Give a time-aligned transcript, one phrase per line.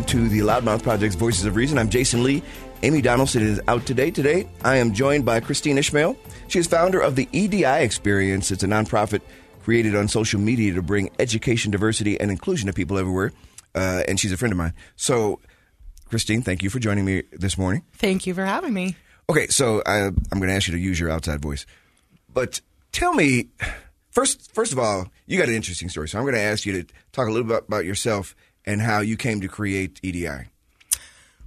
[0.00, 1.76] welcome to the Loudmouth Project's Voices of Reason.
[1.76, 2.42] I'm Jasen Lee.
[2.82, 4.10] Amy Donaldson is out today.
[4.10, 6.16] Today, I am joined by Christine Ishmael.
[6.48, 8.50] She is founder of the EDI Experience.
[8.50, 9.20] It's a nonprofit
[9.62, 13.32] created on social media to bring education, diversity, and inclusion to people everywhere.
[13.74, 14.72] Uh, and she's a friend of mine.
[14.96, 15.38] So,
[16.08, 17.82] Christine, thank you for joining me this morning.
[17.92, 18.96] Thank you for having me.
[19.28, 21.66] Okay, so I, I'm going to ask you to use your outside voice.
[22.32, 22.62] But
[22.92, 23.48] tell me,
[24.12, 26.08] first, first of all, you got an interesting story.
[26.08, 28.34] So I'm going to ask you to talk a little bit about yourself
[28.66, 30.48] and how you came to create EDI.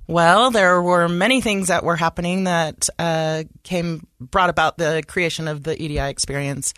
[0.08, 5.48] Well, there were many things that were happening that uh, came brought about the creation
[5.48, 6.74] of the EDI experience.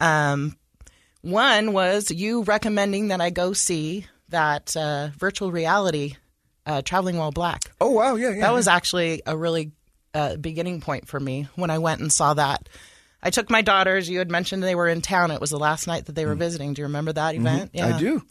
[0.00, 0.56] Um,
[1.20, 6.16] one was you recommending that I go see that uh, virtual reality
[6.66, 7.62] uh, traveling while black.
[7.80, 8.34] Oh wow, yeah, yeah.
[8.34, 8.50] That yeah.
[8.50, 9.72] was actually a really
[10.14, 12.68] uh, beginning point for me when I went and saw that.
[13.22, 14.08] I took my daughters.
[14.08, 15.30] You had mentioned they were in town.
[15.30, 16.74] It was the last night that they were visiting.
[16.74, 17.72] Do you remember that event?
[17.72, 17.80] Mm.
[17.80, 17.94] Mm-hmm.
[17.94, 18.22] I do.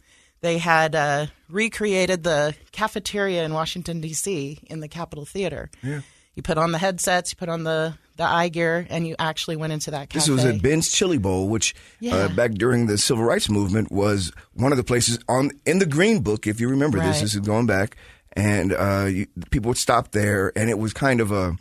[0.41, 4.59] They had uh, recreated the cafeteria in Washington D.C.
[4.67, 5.69] in the Capitol Theater.
[5.83, 6.01] Yeah.
[6.35, 9.55] You put on the headsets, you put on the the eye gear, and you actually
[9.57, 10.19] went into that cafe.
[10.19, 12.15] This was at Ben's Chili Bowl, which Yeah.
[12.15, 15.85] uh, back during the civil rights movement was one of the places on in the
[15.85, 16.47] Green Book.
[16.47, 17.21] If you remember this, Right.
[17.21, 17.95] this is going back,
[18.33, 21.57] and uh, you, people would stop there, and it was kind of a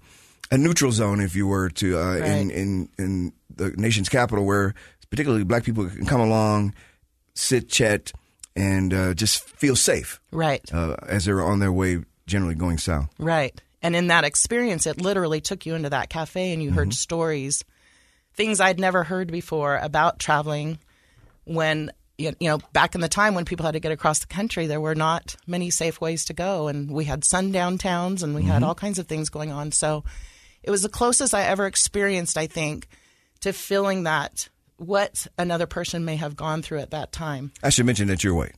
[0.51, 4.75] a neutral zone, if you were to uh, in, in in the nation's capital, where
[5.11, 6.75] particularly black people can come along,
[7.35, 8.13] sit, chat,
[8.57, 13.11] and uh, just feel safe right, uh, as they're on their way, generally going south.
[13.19, 13.61] right.
[13.83, 16.79] And in that experience, it literally took you into that cafe, and you Mm-hmm.
[16.79, 17.63] heard stories,
[18.35, 20.79] things I'd never heard before about traveling.
[21.45, 24.27] When you you know, back in the time when people had to get across the
[24.27, 28.35] country, there were not many safe ways to go, and we had sundown towns, and
[28.35, 29.70] we had all kinds of things going on.
[29.70, 30.03] So
[30.63, 32.89] it was the closest I ever experienced, I think,
[33.41, 37.53] to feeling that what another person may have gone through at that time.
[37.63, 38.55] I should mention that you're white.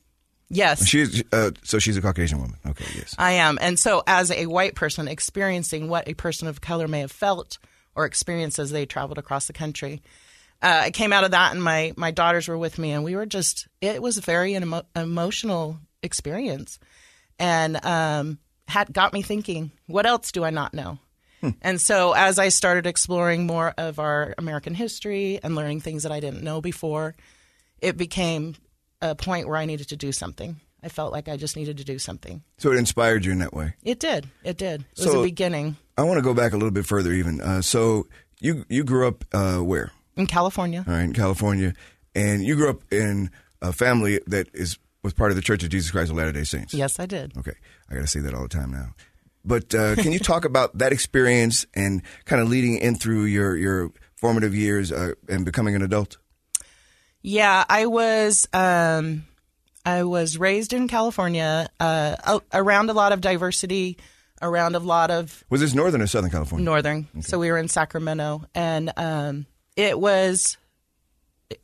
[0.51, 2.57] Yes, She's uh, so she's a Caucasian woman.
[2.67, 3.15] Okay, yes.
[3.19, 3.59] I am.
[3.61, 7.59] And so, as a white person experiencing what a person of color may have felt
[7.95, 10.01] or experienced as they traveled across the country,
[10.63, 13.15] uh, I came out of that, and my, my daughters were with me, and we
[13.15, 16.79] were just, it was a very emo- emotional experience.
[17.39, 20.99] And um, had got me thinking, what else do I not know?
[21.63, 26.13] And so, as I started exploring more of our American history and learning things that
[26.13, 27.15] I didn't know before,
[27.81, 28.57] it became
[29.01, 30.61] a point where I needed to do something.
[30.83, 32.43] I felt like I just needed to do something.
[32.59, 33.75] So it inspired you in that way.
[33.83, 34.29] It did.
[34.45, 34.85] It did.
[34.97, 37.41] It was a beginning I want to go back a little bit further, even.
[37.41, 38.07] Uh, so
[38.41, 39.91] you you grew up uh, where?
[40.17, 40.85] in California.
[40.87, 41.75] All right, in California,
[42.15, 45.71] and you grew up in a family that is was part of the Church of
[45.71, 46.73] Jesus Christ of Latter Day Saints.
[46.75, 47.37] Yes, I did.
[47.37, 47.55] Okay,
[47.91, 48.95] I got to say that all the time now.
[49.45, 53.57] But uh, can you talk about that experience and kind of leading in through your
[53.57, 56.19] your formative years uh, and becoming an adult?
[57.23, 58.47] Yeah, I was.
[58.53, 59.25] Um,
[59.85, 63.97] I was raised in California, uh, around a lot of diversity,
[64.43, 66.65] around a lot of Was this Northern or Southern California?
[66.65, 67.09] northern.
[67.23, 69.47] So we were in Sacramento, and um,
[69.77, 70.59] it was.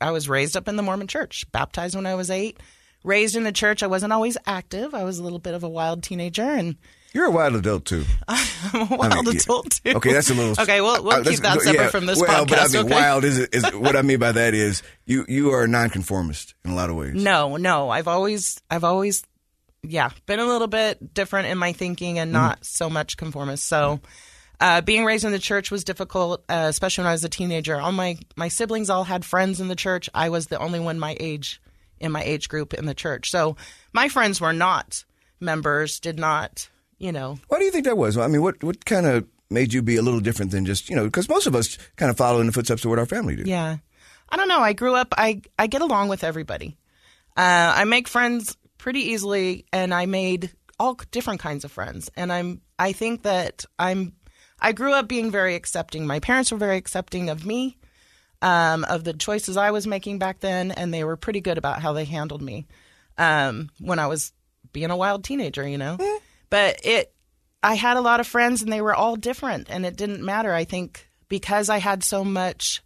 [0.01, 2.59] I was raised up in the Mormon Church, baptized when I was eight.
[3.03, 4.95] Raised in the church, I wasn't always active.
[4.95, 6.75] I was a little bit of a wild teenager, and
[7.15, 8.03] You're a wild adult too.
[8.27, 9.39] I'm a wild yeah.
[9.39, 9.95] adult too.
[9.95, 10.53] Okay, that's a little.
[10.61, 11.87] Okay, we'll, we'll uh, keep that separate yeah.
[11.87, 12.49] from this well, podcast.
[12.49, 12.93] but I mean, okay?
[12.93, 16.71] wild is, is what I mean by that is you you are a nonconformist in
[16.71, 17.13] a lot of ways.
[17.15, 17.89] No, no.
[17.89, 19.23] I've always, I've always,
[19.81, 23.65] yeah, been a little bit different in my thinking and not so much conformist.
[23.65, 24.01] So,
[24.59, 27.79] uh, being raised in the church was difficult, uh, especially when I was a teenager.
[27.79, 30.09] All my my siblings all had friends in the church.
[30.13, 31.61] I was the only one my age
[31.97, 33.31] in my age group in the church.
[33.31, 33.55] So
[33.93, 35.05] my friends were not
[35.39, 36.01] members.
[36.01, 36.67] Did not,
[36.97, 37.39] you know.
[37.47, 38.17] Why do you think that was?
[38.17, 40.95] I mean, what what kind of made you be a little different than just you
[40.95, 41.05] know?
[41.05, 43.43] Because most of us kind of follow in the footsteps of what our family do.
[43.45, 43.77] Yeah.
[44.29, 44.59] I don't know.
[44.59, 46.77] I grew up, I, I get along with everybody.
[47.37, 52.09] Uh, I make friends pretty easily, and I made all different kinds of friends.
[52.15, 54.13] And I'm, I think that I'm,
[54.59, 56.07] I grew up being very accepting.
[56.07, 57.77] My parents were very accepting of me,
[58.41, 61.81] um, of the choices I was making back then, and they were pretty good about
[61.81, 62.67] how they handled me
[63.17, 64.33] um, when I was
[64.73, 65.97] being a wild teenager, you know.
[66.55, 67.13] But it,
[67.61, 70.53] I had a lot of friends, and they were all different, and it didn't matter.
[70.53, 72.81] I think because I had so much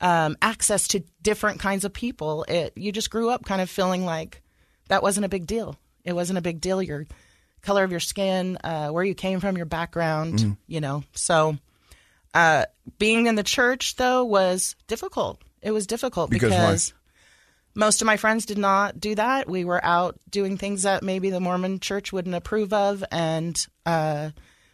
[0.00, 4.06] um, access to different kinds of people, it you just grew up kind of feeling
[4.06, 4.40] like
[4.88, 5.76] that wasn't a big deal.
[6.02, 6.80] It wasn't a big deal.
[6.82, 7.04] Your
[7.60, 11.04] color of your skin, uh, where you came from, your background, you know.
[11.12, 11.58] So,
[12.32, 12.64] uh,
[12.98, 15.42] being in the church though was difficult.
[15.60, 16.94] It was difficult Because because
[17.74, 19.48] most of my friends did not do that.
[19.48, 23.56] We were out doing things that maybe the Mormon church wouldn't approve of, and
[23.86, 24.30] uh,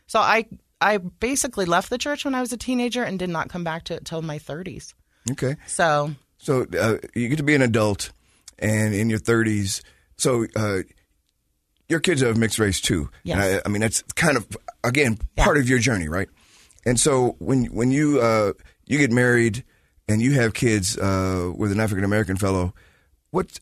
[0.07, 0.47] so I
[0.81, 3.85] I basically left the church when I was a teenager and did not come back
[3.85, 4.95] to it till my 30s.
[5.31, 5.57] Okay.
[5.67, 8.13] So So uh, you get to be an adult,
[8.59, 9.83] and in your thirties.
[10.17, 10.79] So uh,
[11.89, 13.11] your kids are of mixed race too.
[13.25, 13.35] Yes.
[13.37, 14.47] And I, I mean, that's kind of
[14.85, 15.45] again Yeah.
[15.45, 16.29] part of your journey, right?
[16.87, 18.53] And so when when you uh,
[18.87, 19.65] you get married
[20.09, 22.75] and you have kids uh, with an African American fellow,
[23.31, 23.61] what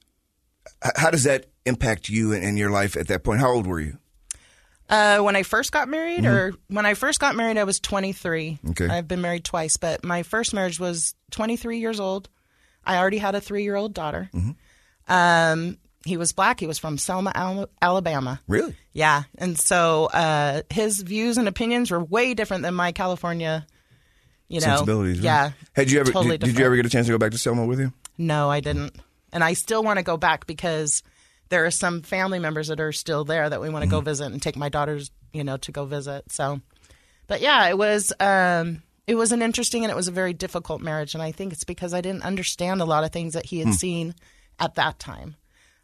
[0.97, 3.41] how does that impact you and, your life at that point?
[3.41, 3.99] How old were you?
[4.89, 8.53] Uh, when I first got married, or when I first got married, I was 23.
[8.53, 8.71] Mm-hmm.
[8.71, 8.89] Okay.
[8.89, 12.29] I've been married twice, but my first marriage was 23 years old.
[12.85, 14.31] I already had a three year old daughter.
[14.33, 15.13] Mm-hmm.
[15.13, 16.59] Um, he was black.
[16.59, 18.41] He was from Selma, Alabama.
[18.49, 18.75] Really?
[18.93, 19.25] Yeah.
[19.37, 23.67] And so uh, his views and opinions were way different than my California,
[24.49, 24.67] you know.
[24.67, 25.19] Sensibilities.
[25.19, 25.25] right?
[25.25, 25.51] Yeah.
[25.75, 27.39] Had you ever totally did, did you ever get a chance to go back to
[27.39, 27.93] Selma with him?
[28.17, 28.97] No, I didn't.
[29.33, 31.03] And I still want to go back because
[31.49, 34.05] there are some family members that are still there that we want to go mm-hmm.
[34.07, 36.31] visit and take my daughters, you know, to go visit.
[36.33, 36.61] So,
[37.27, 40.81] but yeah, it was um, it was an interesting and it was a very difficult
[40.81, 43.59] marriage, and I think it's because I didn't understand a lot of things that he
[43.59, 43.73] had hmm.
[43.73, 44.15] seen
[44.59, 45.37] at that time.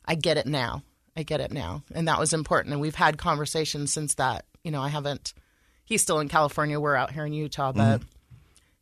[0.05, 0.83] I get it now.
[1.17, 2.73] I get it now, and that was important.
[2.73, 4.45] And we've had conversations since that.
[4.63, 5.33] You know, I haven't.
[5.85, 6.81] He's still in California.
[6.81, 8.09] We're out here in Utah, but mm-hmm.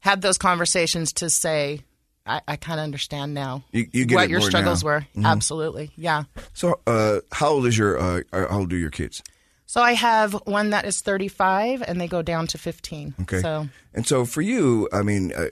[0.00, 1.80] had those conversations to say,
[2.26, 4.90] I, I kind of understand now You- you what your struggles now.
[5.00, 5.22] Mm-hmm.
[5.22, 5.28] were.
[5.28, 6.24] Absolutely, yeah.
[6.54, 9.22] So, uh, how old is your uh, how old are your kids?
[9.66, 13.14] So I have one that is 35, and they go down to 15.
[13.22, 13.40] Okay.
[13.40, 15.46] So And so for you, I mean, uh,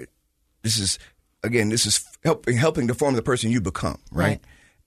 [0.63, 0.99] this is
[1.43, 4.25] again, this is helping helping to form the person you become, right?
[4.27, 4.41] Right.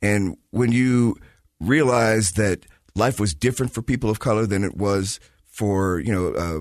[0.04, 1.16] And when you
[1.60, 2.66] realize that
[2.96, 6.60] life was different for people of color than it was for you know uh,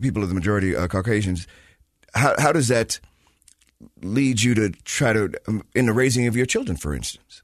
[0.00, 1.46] people of the majority uh, Caucasians,
[2.14, 3.00] how how does that
[4.02, 5.32] lead you to try to
[5.74, 7.42] in the raising of your children, for instance?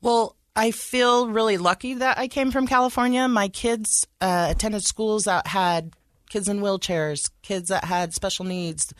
[0.00, 3.28] Well, I feel really lucky that I came from California.
[3.28, 5.94] My kids uh, attended schools that had
[6.28, 8.92] kids in wheelchairs, kids that had special needs,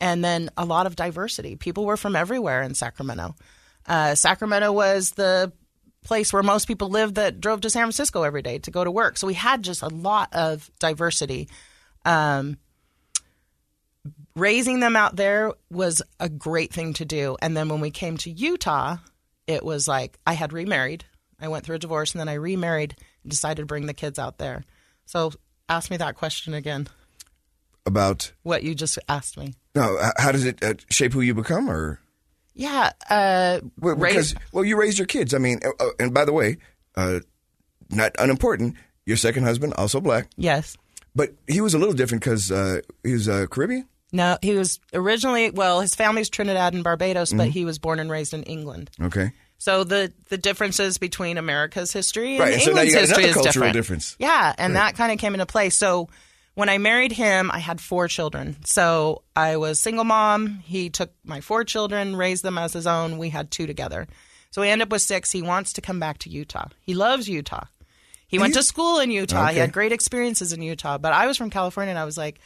[0.00, 1.56] and then a lot of diversity.
[1.56, 3.34] People were from everywhere in Sacramento.
[3.86, 5.52] Uh, Sacramento was the
[6.04, 8.90] place where most people lived that drove to San Francisco every day to go to
[8.90, 9.16] work.
[9.16, 11.48] So we had just a lot of diversity.
[12.04, 12.58] Um,
[14.36, 17.36] raising them out there was a great thing to do.
[17.42, 18.98] And then when we came to Utah,
[19.48, 21.04] it was like I had remarried.
[21.40, 22.94] I went through a divorce and then I remarried
[23.24, 24.64] and decided to bring the kids out there.
[25.06, 25.32] So
[25.68, 26.86] ask me that question again.
[27.84, 29.54] About What you just asked me.
[29.74, 32.00] no, how does it uh, shape who you become, or
[32.52, 32.90] Yeah.
[33.08, 35.32] Uh, Well, because well, you raised your kids.
[35.34, 36.56] I mean, uh, uh, and by the way,
[36.96, 37.20] uh,
[37.90, 38.74] not unimportant.
[39.04, 40.76] Your second husband also black, yes.
[41.14, 43.86] but he was a little different because uh, he was uh, Caribbean.
[44.16, 47.38] No, he was originally, well, his family's Trinidad and Barbados, Mm-hmm.
[47.38, 48.90] but he was born and raised in England.
[49.00, 53.08] Okay, So the the differences between America's history and Right, and so England's you got
[53.08, 53.72] history is different.
[53.74, 54.16] difference.
[54.18, 55.70] Yeah, and that kind of came into play.
[55.70, 56.08] So
[56.54, 58.56] when I married him, I had four children.
[58.64, 60.60] So I was single mom.
[60.64, 63.18] He took my four children, raised them as his own.
[63.18, 64.06] We had two together.
[64.50, 65.30] So we end up with six.
[65.30, 66.68] He wants to come back to Utah.
[66.80, 67.64] He loves Utah.
[68.28, 69.48] He went to school in Utah.
[69.48, 70.96] He had great experiences in Utah.
[70.98, 72.40] But I was from California, and I was like,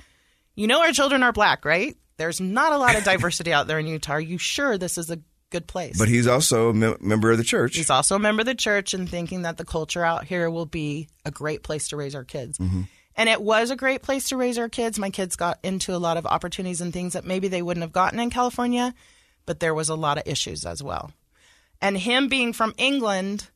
[0.60, 1.96] you know, our children are black, right?
[2.18, 4.12] There's not a lot of diversity out there in Utah.
[4.12, 5.18] Are you sure this is a
[5.48, 5.98] good place?
[5.98, 7.76] but he's also a mem- member of the church.
[7.76, 10.66] He's also a member of the church and thinking that the culture out here will
[10.66, 12.58] be a great place to raise our kids.
[12.58, 14.98] And it was a great place to raise our kids.
[14.98, 17.92] My kids got into a lot of opportunities and things that maybe they wouldn't have
[17.92, 18.94] gotten in California,
[19.46, 21.10] but there was a lot of issues as well.
[21.80, 23.48] And him being from England,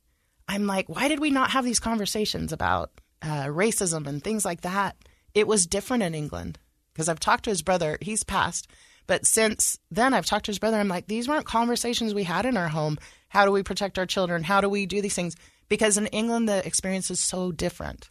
[0.49, 4.63] I'm like, why did we not have these conversations about uh, racism and things like
[4.63, 4.97] that?
[5.35, 6.59] It was different in England
[6.95, 7.99] because I've talked to his brother.
[8.01, 8.67] He's passed.
[9.07, 10.79] But since then, I've talked to his brother.
[10.79, 12.97] I'm like, these weren't conversations we had in our home.
[13.29, 14.43] How do we protect our children?
[14.45, 15.37] How do we do these things?
[15.69, 18.09] Because in England, the experience is so different.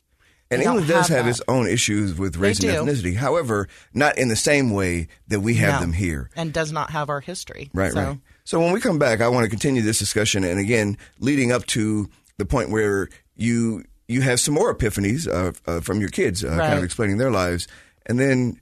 [0.51, 1.31] and They England does have that.
[1.31, 2.91] its own issues with race and do.
[2.91, 3.15] ethnicity.
[3.15, 5.79] However, not in the same way that we have No.
[5.79, 6.29] them here.
[6.35, 7.71] and does not have our history.
[7.73, 8.17] Right, So- right.
[8.43, 11.65] So when we come back, I want to continue this discussion, and again, leading up
[11.67, 16.43] to the point where you you have some more epiphanies uh, uh, from your kids,
[16.43, 17.67] uh, kind of explaining their lives,
[18.05, 18.59] and then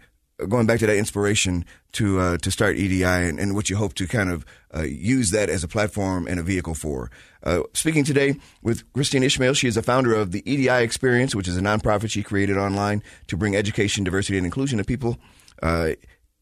[0.48, 3.94] going back to that inspiration to uh, to start EDI and, and what you hope
[3.96, 4.46] to kind of
[4.76, 7.12] uh, use that as a platform and a vehicle for.
[7.44, 11.48] Uh, speaking today with Christine Ishmael, she is the founder of the EDI Experience, which
[11.48, 15.18] is a nonprofit she created online to bring education, diversity, and inclusion to people.
[15.62, 15.92] Uh,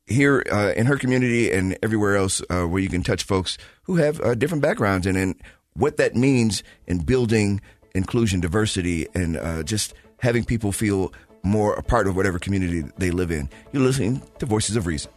[0.08, 3.98] here uh, in her community and everywhere else uh, where you can touch folks who
[3.98, 5.36] have different backgrounds and, and
[5.74, 7.62] what that means in building
[7.94, 9.38] inclusion, diversity, and
[9.68, 13.50] just having people feel more a part of whatever community they live in.
[13.72, 15.12] You're listening to Voices of Reason.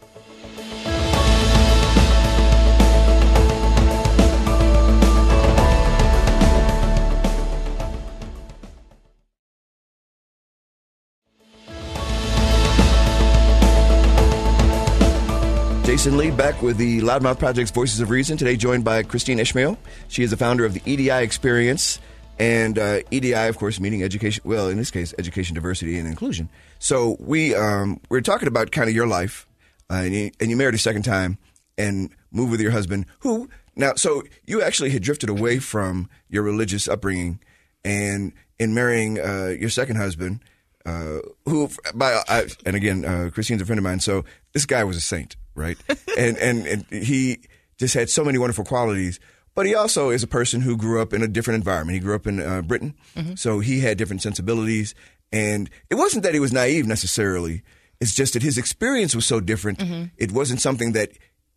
[15.92, 18.38] Jasen Lee back with the Loudmouth Project's Voices of Reason.
[18.38, 19.76] Today joined by Christine Ishmael.
[20.08, 22.00] She is the founder of the EDI Experience.
[22.38, 24.42] And uh, EDI, of course, meaning education.
[24.44, 26.48] Well, in this case, education, diversity, and inclusion.
[26.78, 29.46] So we um, we're talking about kind of your life,
[29.90, 31.38] uh, and, you, and you married a second time
[31.78, 36.42] and moved with your husband, who now so you actually had drifted away from your
[36.42, 37.40] religious upbringing,
[37.84, 40.40] and in marrying uh, your second husband,
[40.86, 44.84] uh, who by uh, and again, uh, Christine's a friend of mine, so this guy
[44.84, 45.78] was a saint, right?
[46.18, 47.40] and, and and he
[47.78, 49.20] just had so many wonderful qualities.
[49.54, 51.94] But he also is a person who grew up in a different environment.
[51.94, 52.94] He grew up in uh, Britain,
[53.36, 54.94] so he had different sensibilities.
[55.30, 57.62] And it wasn't that he was naive necessarily.
[58.00, 59.80] It's just that his experience was so different.
[60.16, 61.10] It wasn't something that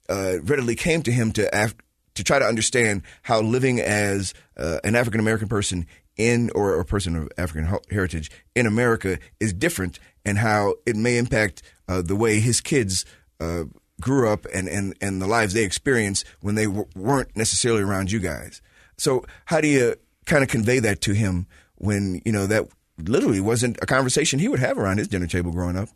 [0.09, 1.75] uh, readily came to him to af-
[2.15, 5.85] to try to understand how living as uh, an African American person
[6.17, 11.17] in or a person of African heritage in America is different, and how it may
[11.17, 13.03] impact uh, the way his kids
[13.41, 13.63] uh,
[14.01, 18.11] grew up and, and, and the lives they experienced when they w- weren't necessarily around
[18.11, 18.61] you guys.
[18.97, 23.41] So how do you kind of convey that to him when you know that literally
[23.41, 25.89] wasn't a conversation he would have around his dinner table growing up?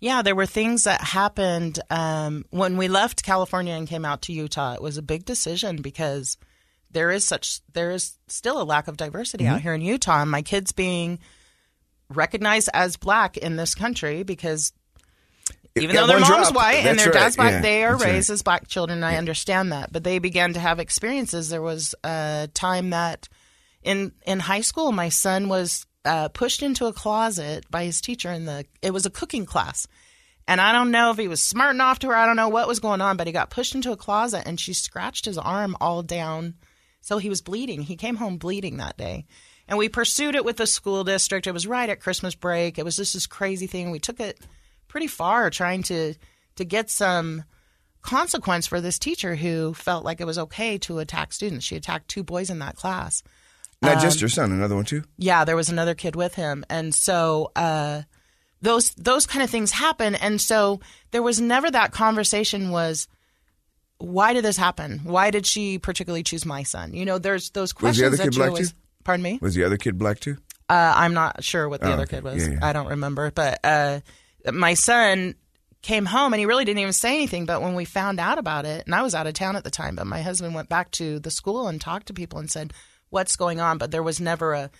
[0.00, 4.32] Yeah, there were things that happened um, when we left California and came out to
[4.32, 4.74] Utah.
[4.74, 6.36] It was a big decision because
[6.90, 10.22] there is such there is still a lack of diversity out here in Utah.
[10.22, 11.18] And my kids being
[12.08, 14.72] recognized as black in this country because
[15.82, 16.54] even though their mom's drop.
[16.54, 17.14] white and their right.
[17.14, 18.12] dad's black, Yeah, they are that's right.
[18.12, 18.98] raised as black children.
[18.98, 21.48] And I understand that, but they began to have experiences.
[21.48, 23.28] There was a time that
[23.82, 28.30] in in high school, my son was uh, pushed into a closet by his teacher
[28.30, 28.64] in the.
[28.82, 29.86] It was a cooking class,
[30.46, 32.14] and I don't know if he was smart enough to her.
[32.14, 34.58] I don't know what was going on, but he got pushed into a closet, and
[34.58, 36.54] she scratched his arm all down,
[37.00, 37.82] so he was bleeding.
[37.82, 39.26] He came home bleeding that day.
[39.70, 41.46] And we pursued it with the school district.
[41.46, 42.78] It was right at Christmas break.
[42.78, 43.90] It was just this crazy thing.
[43.90, 44.40] We took it
[44.88, 46.14] pretty far trying to
[46.56, 47.44] to get some
[48.02, 51.64] consequence for this teacher who felt like it was okay to attack students.
[51.66, 53.22] She attacked two boys in that class.
[53.82, 55.04] Not Um, just your son, another one too.
[55.18, 58.02] Yeah, there was another kid with him, and so uh,
[58.60, 60.14] those those kind of things happen.
[60.16, 60.80] And so
[61.12, 63.06] there was never that conversation was.
[64.00, 65.00] Why did this happen?
[65.02, 66.94] Why did she particularly choose my son?
[66.94, 68.10] You know, there's those questions.
[68.10, 68.70] Was the other kid black always.
[68.70, 68.76] too?
[69.02, 69.38] Pardon me.
[69.42, 70.36] Was the other kid black too?
[70.68, 72.18] Uh, I'm not sure what the Oh, other okay.
[72.18, 72.46] kid was.
[72.46, 72.58] Yeah, yeah.
[72.62, 73.32] I don't remember.
[73.32, 74.00] But uh,
[74.52, 75.34] my son
[75.82, 77.46] came home and he really didn't even say anything.
[77.46, 79.70] But when we found out about it, and I was out of town at the
[79.70, 82.72] time, but my husband went back to the school and talked to people and said,
[83.10, 84.70] "What's going on?" But there was never a,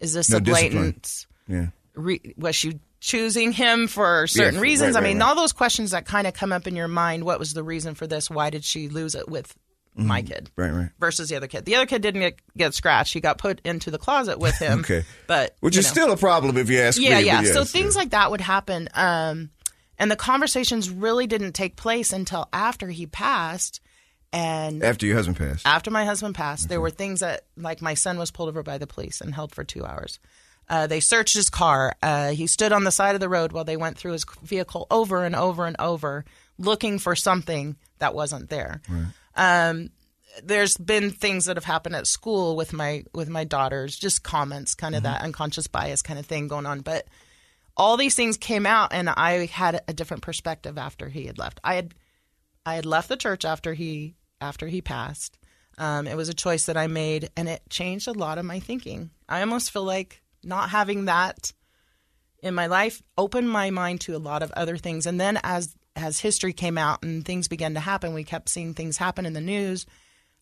[0.00, 0.72] "Is this No a discipline.
[0.82, 1.26] blatant?
[1.48, 1.66] Yeah.
[1.94, 5.26] Re- was she choosing him for certain Yeah, reasons?" right, I right, mean, right.
[5.28, 7.24] all those questions that kind of come up in your mind.
[7.24, 8.30] What was the reason for this?
[8.30, 9.54] Why did she lose it with
[9.96, 10.50] my kid?
[10.56, 10.90] Right, right.
[11.00, 11.64] Versus the other kid.
[11.64, 13.14] The other kid didn't get, get scratched.
[13.14, 14.80] He got put into the closet with him.
[14.86, 15.04] Okay.
[15.26, 15.90] But Which is know.
[15.90, 17.24] still a problem if you ask Yeah, me.
[17.26, 17.42] yeah.
[17.42, 18.00] but so things yeah.
[18.02, 18.88] like that would happen.
[18.94, 19.50] Um,
[19.98, 23.80] and the conversations really didn't take place until after he passed.
[24.32, 25.66] And after your husband passed.
[25.66, 28.76] after my husband passed, there were things that, like, my son was pulled over by
[28.76, 30.18] the police and held for two hours.
[30.68, 31.94] Uh, they searched his car.
[32.02, 34.86] Uh, he stood on the side of the road while they went through his vehicle
[34.90, 36.24] over and over and over,
[36.58, 38.82] looking for something that wasn't there.
[39.36, 39.90] Um,
[40.42, 44.74] there's been things that have happened at school with my with my daughters, just comments,
[44.74, 46.80] kind of that unconscious bias kind of thing going on.
[46.80, 47.06] But
[47.76, 51.60] all these things came out, and I had a different perspective after he had left.
[51.62, 51.94] I had
[52.64, 55.38] I had left the church after he after he passed.
[55.78, 58.60] Um, it was a choice that I made, and it changed a lot of my
[58.60, 59.10] thinking.
[59.28, 61.52] I almost feel like not having that
[62.42, 65.06] in my life opened my mind to a lot of other things.
[65.06, 68.74] And then as as history came out and things began to happen, we kept seeing
[68.74, 69.86] things happen in the news.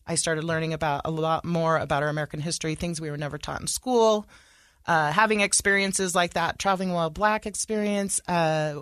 [0.05, 3.37] I started learning about a lot more about our American history, things we were never
[3.37, 4.27] taught in school.
[4.85, 8.81] Uh, having experiences like that, traveling while black experience, uh,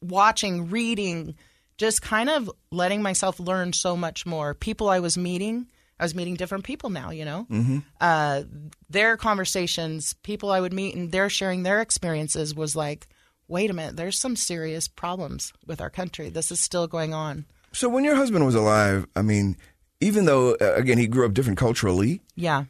[0.00, 1.36] watching, reading,
[1.76, 4.54] just kind of letting myself learn so much more.
[4.54, 5.68] People I was meeting,
[6.00, 7.46] I was meeting different people now, you know.
[7.48, 7.78] Mm-hmm.
[8.00, 8.42] Uh,
[8.90, 13.06] their conversations, people I would meet, and they're sharing their experiences was like,
[13.48, 16.28] wait a minute, there's some serious problems with our country.
[16.30, 17.44] This is still going on.
[17.72, 19.56] So when your husband was alive, I mean,
[20.00, 22.64] even though uh, again he grew up different culturally, Yeah.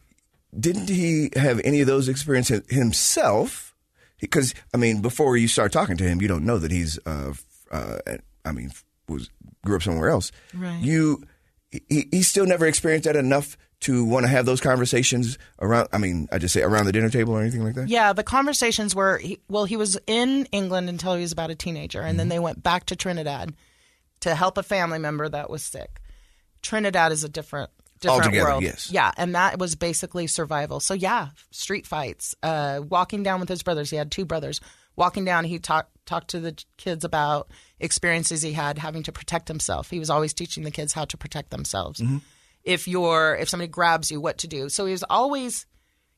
[0.59, 3.75] didn't he have any of those experiences himself?
[4.21, 7.35] Because I mean, before you start talking to him, you don't know that he's, uh,
[7.71, 7.99] uh,
[8.45, 8.71] I mean,
[9.09, 9.31] was
[9.65, 10.33] grew up somewhere else.
[10.55, 10.81] Right.
[10.81, 11.25] You,
[11.89, 15.89] he, he still never experienced that enough to want to have those conversations around.
[15.93, 17.89] I mean, I just say around the dinner table or anything like that.
[17.89, 21.55] Yeah, the conversations were he, well, he was in England until he was about a
[21.55, 22.17] teenager, and Mm-hmm.
[22.19, 23.55] then they went back to Trinidad
[24.21, 26.01] to help a family member that was sick.
[26.63, 28.63] Trinidad is a different different Altogether, world.
[28.63, 28.91] yes.
[28.91, 30.81] Yeah, and that was basically survival.
[30.81, 33.91] So yeah, street fights, uh, walking down with his brothers.
[33.91, 34.61] He had two brothers.
[34.97, 37.51] Walking down, he talked talked to the kids about
[37.81, 39.91] experiences he had having to protect himself.
[39.91, 42.01] He was always teaching the kids how to protect themselves.
[42.01, 42.19] Mm-hmm.
[42.65, 44.69] If you're if somebody grabs you, what to do.
[44.69, 45.67] So he was always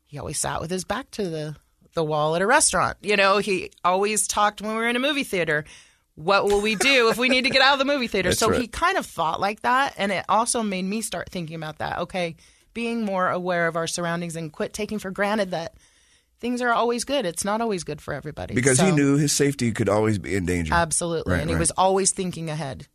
[0.05, 1.57] he always sat with his back to the
[1.95, 2.99] the wall at a restaurant.
[3.03, 5.65] You know, he always talked when we were in a movie theater.
[6.15, 8.31] What will we do if we need to get out of the movie theater?
[8.31, 8.61] That's so right.
[8.61, 11.99] he kind of thought like that, and it also made me start thinking about that.
[11.99, 12.37] Okay,
[12.73, 15.75] being more aware of our surroundings and quit taking for granted that
[16.41, 17.27] things are always good.
[17.27, 18.55] It's not always good for everybody.
[18.55, 20.73] Because he knew his safety could always be in danger.
[20.75, 22.87] absolutely, Right, and he was always thinking ahead.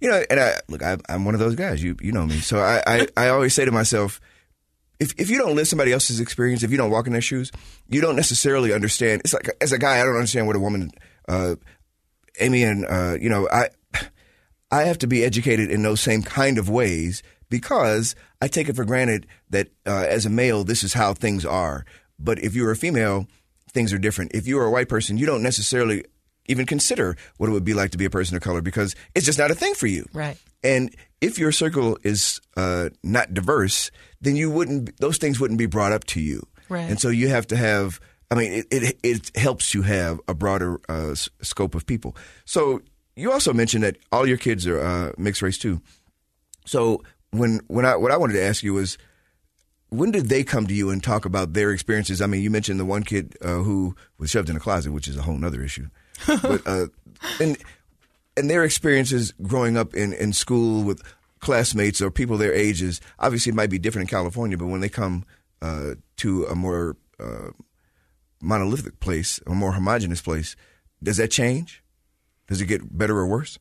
[0.00, 1.82] You know, and I look, I, I'm one of those guys.
[1.82, 4.20] You you know me, so I, I, I always say to myself,
[4.98, 7.50] if if you don't live somebody else's experience, if you don't walk in their shoes,
[7.88, 9.22] you don't necessarily understand.
[9.24, 10.90] It's like as a guy, I don't understand what a woman,
[11.28, 11.56] uh,
[12.38, 13.68] Amy, and uh, you know, I
[14.70, 18.76] I have to be educated in those same kind of ways because I take it
[18.76, 21.84] for granted that uh, as a male, this is how things are.
[22.18, 23.26] But if you're a female,
[23.70, 24.32] things are different.
[24.34, 26.04] If you're a white person, you don't necessarily
[26.46, 29.26] even consider what it would be like to be a person of color because it's
[29.26, 30.06] just not a thing for you.
[30.12, 30.36] Right.
[30.62, 35.66] And if your circle is uh, not diverse, then you wouldn't; those things wouldn't be
[35.66, 36.46] brought up to you.
[36.68, 36.88] Right.
[36.90, 38.00] And so you have to have.
[38.30, 42.16] I mean, it it, it helps you have a broader uh, s- scope of people.
[42.44, 42.80] So
[43.16, 45.80] you also mentioned that all your kids are uh, mixed race too.
[46.66, 48.98] So when when I what I wanted to ask you was
[49.88, 52.20] when did they come to you and talk about their experiences?
[52.22, 55.08] I mean, you mentioned the one kid uh, who was shoved in a closet, which
[55.08, 55.88] is a whole other issue.
[56.42, 56.86] but uh,
[57.40, 57.56] and
[58.36, 61.02] and their experiences growing up in, in school with
[61.40, 64.88] classmates or people their ages, obviously it might be different in California, but when they
[64.88, 65.24] come
[65.62, 67.50] uh, to a more uh,
[68.40, 70.56] monolithic place, a more homogenous place,
[71.02, 71.82] does that change?
[72.46, 73.58] Does it get better or worse?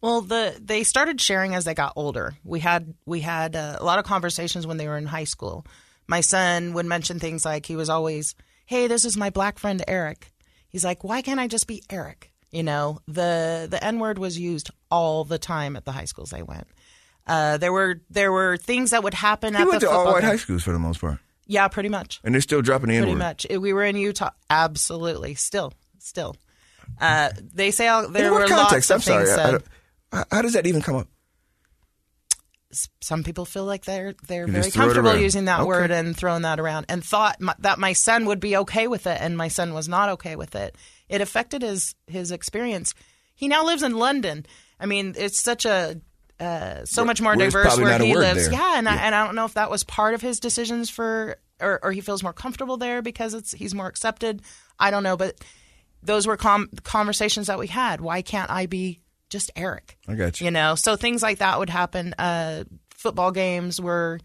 [0.00, 2.34] Well, the they started sharing as they got older.
[2.42, 5.64] We had we had uh, a lot of conversations when they were in high school.
[6.08, 8.34] My son would mention things like he was always,
[8.66, 10.32] "Hey, this is my black friend Eric."
[10.72, 14.38] He's like, "Why can't I just be Eric?" You know, the the N word was
[14.38, 16.66] used all the time at the high schools I went.
[17.26, 20.06] Uh, there were there were things that would happen He at went the to all
[20.12, 22.20] white high schools for the most part, Yeah, pretty much.
[22.24, 23.06] and they're still dropping the N word.
[23.06, 23.46] Pretty much.
[23.62, 24.30] We were in Utah.
[24.50, 25.34] Absolutely.
[25.34, 26.36] Still, still.
[27.00, 28.90] Uh, they say all, there In were what context?
[28.90, 29.26] lots I'm of sorry.
[29.26, 30.26] things I- I said.
[30.32, 31.08] how does that even come up?
[33.00, 35.66] Some people feel like they're they're You very just throw it comfortable using that Okay.
[35.68, 39.06] word and throwing that around and thought my, that my son would be okay with
[39.06, 40.76] it and my son was not okay with it.
[41.08, 42.94] It affected his his experience.
[43.34, 44.46] He now lives in london.
[44.80, 46.00] I mean it's such a
[46.40, 48.48] uh, so much more diverse where he lives.
[48.48, 48.52] there.
[48.58, 51.36] yeah and, I, and i don't know if that was part of his decisions for
[51.60, 54.42] or, or he feels more comfortable there because it's he's more accepted.
[54.78, 55.36] I don't know but
[56.02, 58.00] those were com- conversations that we had.
[58.00, 59.01] Why can't i be
[59.32, 59.98] just eric.
[60.06, 60.44] I got you.
[60.46, 62.14] you know so things like that would happen.
[62.18, 64.20] Uh, football games where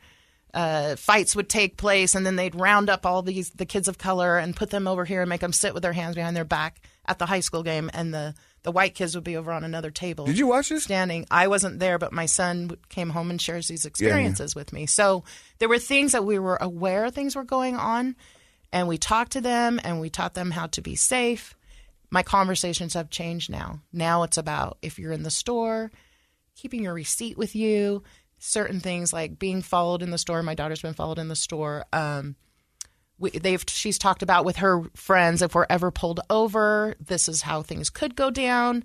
[0.54, 3.98] uh, fights would take place and then they'd round up all these the kids of
[3.98, 6.46] color and put them over here and make them sit with their hands behind their
[6.46, 9.64] back at the high school game and the the white kids would be over on
[9.64, 10.26] another table.
[10.26, 10.84] Did you watch this?
[10.84, 11.26] standing.
[11.30, 14.86] I wasn't there but my son came home and shares these experiences with me.
[14.86, 15.24] So
[15.60, 18.16] there were things that we were aware things were going on
[18.72, 21.56] and we talked to them and we taught them how to be safe
[22.10, 23.82] my conversations have changed now.
[23.92, 25.92] Now it's about if you're in the store
[26.56, 28.04] keeping your receipt with you
[28.40, 30.44] certain things like being followed in the store.
[30.44, 31.86] My daughter's been followed in the store.
[31.92, 32.36] Um,
[33.20, 37.42] we, they've she's talked about with her friends if we're ever pulled over this is
[37.42, 38.84] how things could go down.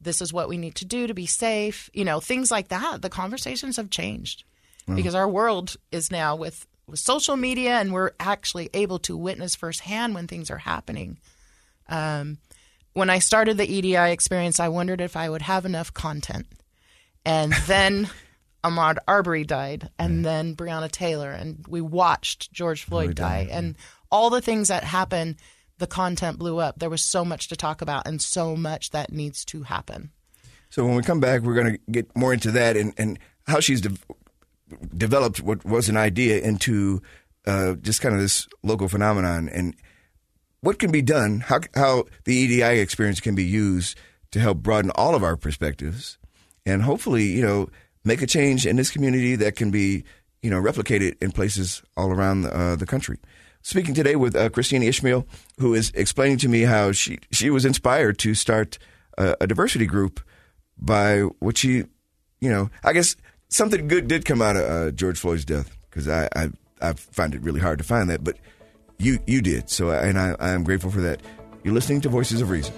[0.00, 3.02] This is what we need to do to be safe you know things like that.
[3.02, 4.44] The conversations have changed
[4.94, 9.54] because our world is now with, with social media and we're actually able to witness
[9.54, 11.18] firsthand when things are happening.
[11.88, 12.38] Um,
[12.98, 16.46] when i started the edi experience i wondered if i would have enough content
[17.24, 18.08] and then
[18.64, 23.76] Ahmaud Arbery died, and then Breonna Taylor, and we watched George Floyd die, and
[24.10, 25.36] all the things that happened.
[25.78, 26.80] The content blew up.
[26.80, 30.10] There was so much to talk about, and so much that needs to happen.
[30.70, 33.60] So when we come back, we're going to get more into that and, and how
[33.60, 33.96] she's de-
[34.96, 37.00] developed what was an idea into
[37.46, 39.76] uh, just kind of this local phenomenon and
[40.60, 43.96] what can be done, how, how the EDI experience can be used
[44.30, 46.18] to help broaden all of our perspectives
[46.66, 47.68] and hopefully, you know,
[48.04, 50.04] make a change in this community that can be,
[50.42, 53.18] you know, replicated in places all around uh, the country.
[53.62, 55.26] Speaking today with uh, Christina Ishmael,
[55.58, 58.78] who is explaining to me how she, she was inspired to start
[59.16, 60.20] a, a diversity group
[60.76, 61.84] by what she,
[62.40, 63.16] you know, I guess
[63.48, 67.34] something good did come out of uh, George Floyd's death because I, I I find
[67.34, 68.36] it really hard to find that, but
[68.98, 69.70] you you did.
[69.70, 71.20] So uh, and I, I am grateful for that.
[71.62, 72.74] You're listening to Voices of Reason.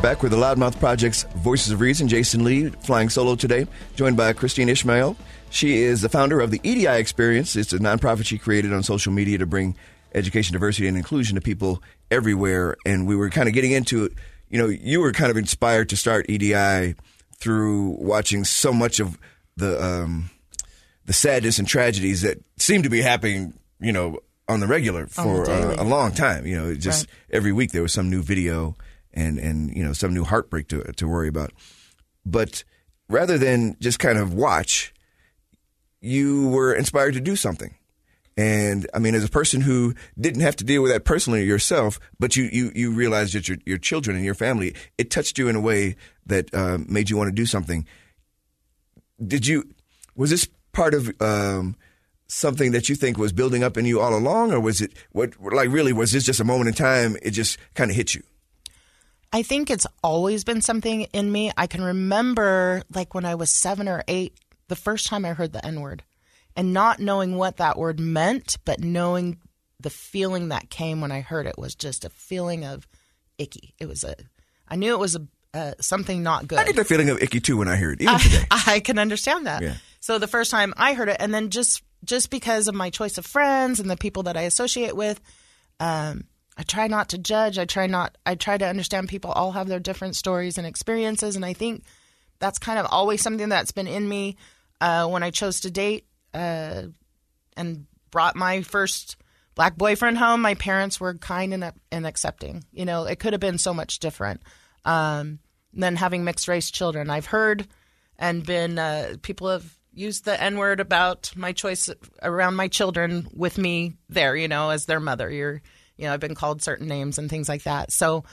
[0.00, 4.32] Back with the Loudmouth Project's Voices of Reason, Jasen Lee flying solo today, joined by
[4.32, 5.16] Christine Ishmael.
[5.50, 7.56] She is the founder of the EDI Experience.
[7.56, 9.76] It's a nonprofit she created on social media to bring
[10.14, 12.76] education, diversity, and inclusion to people everywhere.
[12.84, 14.12] And we were kind of getting into it.
[14.48, 16.94] You know, you were kind of inspired to start EDI
[17.38, 19.18] through watching so much of
[19.56, 20.30] the um,
[21.04, 23.54] the sadness and tragedies that seem to be happening.
[23.80, 26.46] You know, on the regular for uh, a long time.
[26.46, 27.36] You know, just right.
[27.36, 28.76] every week there was some new video
[29.12, 31.52] and and you know some new heartbreak to to worry about.
[32.24, 32.64] But
[33.08, 34.92] rather than just kind of watch,
[36.00, 37.74] you were inspired to do something.
[38.36, 41.98] And I mean, as a person who didn't have to deal with that personally yourself,
[42.20, 45.48] but you you you realized that your your children and your family, it touched you
[45.48, 47.84] in a way that uh, made you want to do something.
[49.24, 49.64] Did you?
[50.14, 51.74] Was this part of um,
[52.28, 55.32] something that you think was building up in you all along, or was it what?
[55.40, 57.16] Like, really, was this just a moment in time?
[57.22, 58.22] It just kind of hit you.
[59.32, 61.50] I think it's always been something in me.
[61.56, 65.52] I can remember, like when I was seven or eight, the first time I heard
[65.52, 66.04] the N word
[66.56, 69.38] and not knowing what that word meant, but knowing
[69.80, 72.86] the feeling that came when I heard it was just a feeling of
[73.38, 73.74] icky.
[73.78, 74.14] It was a,
[74.68, 76.58] I knew it was a, uh, something not good.
[76.58, 78.44] I get the feeling of icky too when I hear it, even I, today.
[78.50, 79.62] I can understand that.
[79.62, 79.74] Yeah.
[80.00, 83.18] So the first time I heard it, and then just just because of my choice
[83.18, 85.20] of friends and the people that I associate with,
[85.80, 86.24] um,
[86.56, 87.58] I try not to judge.
[87.58, 88.18] I try not.
[88.26, 91.84] I try to understand people all have their different stories and experiences, and I think
[92.40, 94.36] that's kind of always something that's been in me.
[94.80, 96.84] Uh, when I chose to date uh,
[97.56, 99.16] and brought my first
[99.54, 102.64] black boyfriend home, my parents were kind and, and accepting.
[102.72, 104.42] You know, it could have been so much different
[104.84, 105.40] um,
[105.72, 107.10] than having mixed race children.
[107.10, 107.66] I've heard
[108.18, 111.90] and been uh, people have used the N word about my choice
[112.22, 114.36] around my children with me there.
[114.36, 115.60] You know, as their mother, you're
[115.98, 117.92] you know, I've been called certain names and things like that.
[117.92, 118.24] So,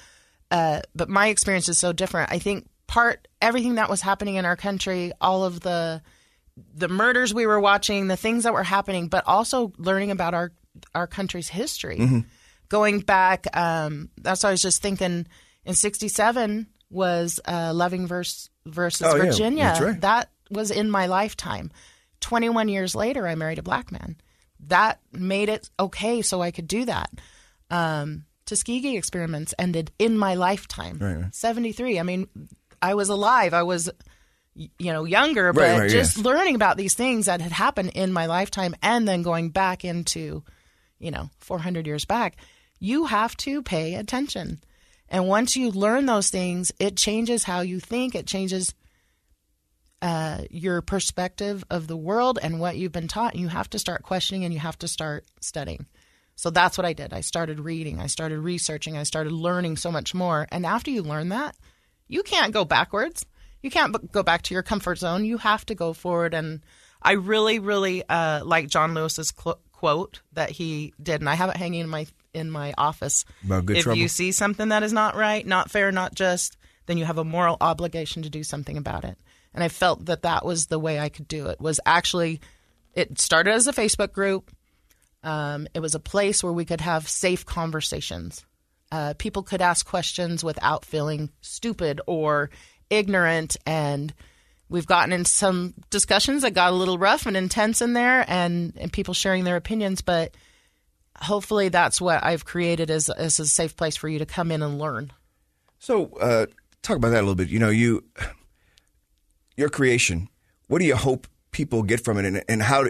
[0.51, 2.31] uh, but my experience is so different.
[2.31, 6.01] I think part everything that was happening in our country, all of the
[6.73, 10.51] the murders we were watching, the things that were happening, but also learning about our
[10.93, 11.97] our country's history.
[11.97, 12.19] Mm-hmm.
[12.67, 15.27] Going back, um, that's what I was just thinking.
[15.65, 19.75] In '67 was uh, Loving versus, versus oh, Virginia.
[19.77, 20.01] Yeah, right.
[20.01, 21.71] That was in my lifetime.
[22.21, 24.17] 21 years later, I married a black man.
[24.67, 27.11] That made it okay, so I could do that
[27.69, 30.97] um, Tuskegee experiments ended in my lifetime.
[30.99, 31.35] Right, right.
[31.35, 31.99] 73.
[31.99, 32.27] I mean,
[32.81, 33.53] I was alive.
[33.53, 33.89] I was,
[34.55, 38.25] you know, younger, but right, just learning about these things that had happened in my
[38.25, 40.43] lifetime and then going back into,
[40.97, 42.37] you know, 400 years back,
[42.79, 44.61] you have to pay attention.
[45.09, 48.15] And once you learn those things, it changes how you think.
[48.15, 48.73] It changes
[50.01, 53.35] uh, your perspective of the world and what you've been taught.
[53.35, 55.85] You have to start questioning and you have to start studying.
[56.35, 57.13] So that's what I did.
[57.13, 60.47] I started reading, I started researching, I started learning so much more.
[60.51, 61.55] And after you learn that,
[62.07, 63.25] you can't go backwards.
[63.65, 65.25] You can't go back to your comfort zone.
[65.25, 66.33] You have to go forward.
[66.33, 66.61] And
[67.01, 71.49] I really, really uh, like John Lewis's cl- quote that he did, and I have
[71.49, 73.25] it hanging in my in my office.
[73.43, 73.97] About good if trouble.
[73.97, 77.23] you see something that is not right, not fair, not just, then you have a
[77.23, 79.17] moral obligation to do something about it.
[79.53, 81.59] And I felt that that was the way I could do it.
[81.59, 82.41] Was actually,
[82.93, 84.51] it started as a Facebook group
[85.25, 88.45] um, it was a place where we could have safe conversations.
[88.91, 92.51] Uh, people could ask questions without feeling stupid or
[92.89, 93.57] ignorant.
[93.65, 94.13] And
[94.69, 98.73] we've gotten in some discussions that got a little rough and intense in there, and,
[98.77, 100.01] and people sharing their opinions.
[100.01, 100.35] But
[101.17, 104.61] hopefully, that's what I've created as, as a safe place for you to come in
[104.61, 105.11] and learn.
[105.79, 106.45] So, uh,
[106.81, 107.49] talk about that a little bit.
[107.49, 108.03] You know, you
[109.57, 110.29] your creation.
[110.67, 112.85] What do you hope people get from it, and, and how?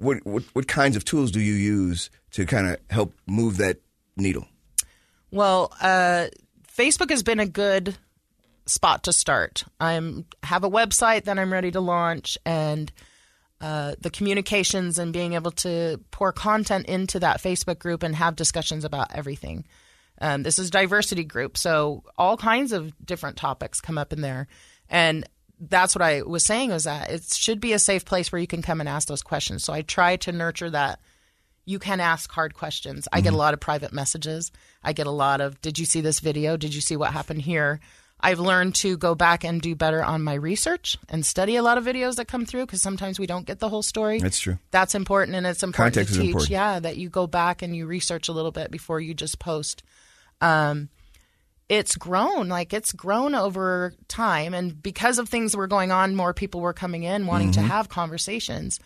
[0.00, 3.80] what, what, what kinds of tools do you use to kind of help move that
[4.16, 4.46] needle?
[5.30, 6.28] Well, uh,
[6.74, 7.96] Facebook has been a good
[8.70, 9.64] spot to start.
[9.80, 12.90] I'm have a website that I'm ready to launch, and
[13.60, 18.36] uh, the communications and being able to pour content into that Facebook group and have
[18.36, 19.64] discussions about everything.
[20.20, 24.48] Um, this is diversity group, so all kinds of different topics come up in there,
[24.88, 25.26] and
[25.60, 28.46] that's what I was saying was that it should be a safe place where you
[28.46, 29.62] can come and ask those questions.
[29.62, 31.00] So I try to nurture that.
[31.66, 33.06] You can ask hard questions.
[33.12, 33.24] I mm-hmm.
[33.24, 34.50] get a lot of private messages.
[34.82, 36.56] I get a lot of, did you see this video?
[36.56, 37.80] Did you see what happened here?
[38.22, 41.78] I've learned to go back and do better on my research and study a lot
[41.78, 44.18] of videos that come through because sometimes we don't get the whole story.
[44.18, 44.58] That's true.
[44.70, 46.28] That's important, and it's important Context to teach.
[46.30, 46.50] Important.
[46.50, 49.82] Yeah, that you go back and you research a little bit before you just post.
[50.40, 50.90] Um,
[51.70, 56.16] it's grown like it's grown over time and because of things that were going on
[56.16, 57.62] more people were coming in wanting mm-hmm.
[57.62, 58.80] to have conversations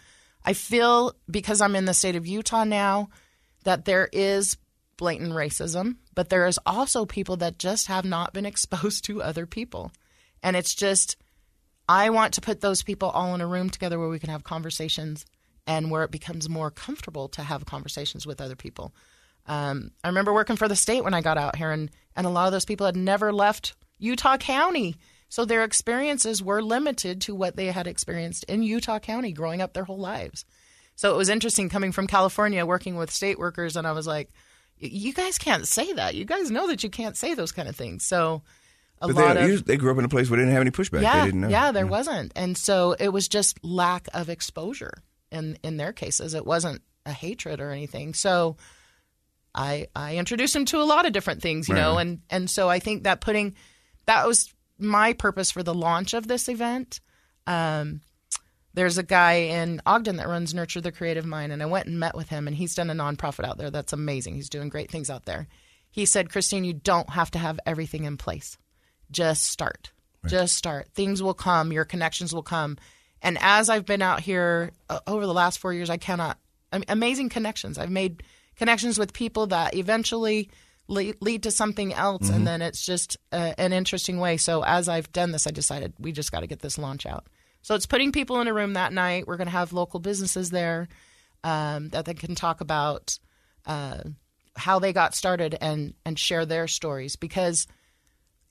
[0.44, 3.08] i feel because i'm in the state of utah now
[3.64, 4.58] that there is
[4.96, 9.46] blatant racism, but there is also people that just have not been exposed to other
[9.46, 9.92] people.
[10.42, 11.16] And it's just,
[11.88, 14.44] I want to put those people all in a room together where we can have
[14.44, 15.24] conversations
[15.66, 18.94] and where it becomes more comfortable to have conversations with other people.
[19.46, 22.30] Um, I remember working for the state when I got out here, and, and a
[22.30, 24.96] lot of those people had never left Utah County.
[25.28, 29.72] So their experiences were limited to what they had experienced in Utah County growing up
[29.72, 30.44] their whole lives.
[30.96, 34.30] So it was interesting coming from California, working with state workers, and I was like,
[34.78, 36.14] you guys can't say that.
[36.14, 38.04] You guys know that you can't say those kind of things.
[38.04, 38.42] So
[39.00, 40.60] a But lot they, of they grew up in a place where they didn't have
[40.62, 41.02] any pushback.
[41.02, 41.48] yeah, they didn't know.
[41.48, 44.92] yeah, there wasn't, and so it was just lack of exposure
[45.30, 46.34] in in their cases.
[46.34, 48.14] It wasn't a hatred or anything.
[48.14, 48.56] So
[49.54, 52.48] I I introduced them to a lot of different things, you Right, know, and and
[52.50, 53.54] so I think that putting
[54.06, 57.00] that was my purpose for the launch of this event.
[57.46, 58.00] Um,
[58.74, 61.98] there's a guy in Ogden that runs Nurture the Creative Mind, and I went and
[61.98, 64.34] met with him, and he's done a nonprofit out there that's amazing.
[64.34, 65.46] He's doing great things out there.
[65.90, 68.58] He said, Christine, you don't have to have everything in place.
[69.10, 69.92] Just start.
[70.26, 70.88] Just start.
[70.94, 71.72] Things will come.
[71.72, 72.78] Your connections will come.
[73.22, 76.38] And as I've been out here uh, over the last four years, I cannot
[76.72, 77.78] I mean, amazing connections.
[77.78, 78.22] I've made
[78.56, 80.50] connections with people that eventually
[80.88, 84.36] lead, lead to something else, and then it's just uh, an interesting way.
[84.36, 87.28] So as I've done this, I decided we just got to get this launch out.
[87.64, 89.26] So it's putting people in a room that night.
[89.26, 90.86] We're going to have local businesses there
[91.42, 93.18] um, that they can talk about
[93.64, 94.00] uh,
[94.54, 97.66] how they got started and and share their stories because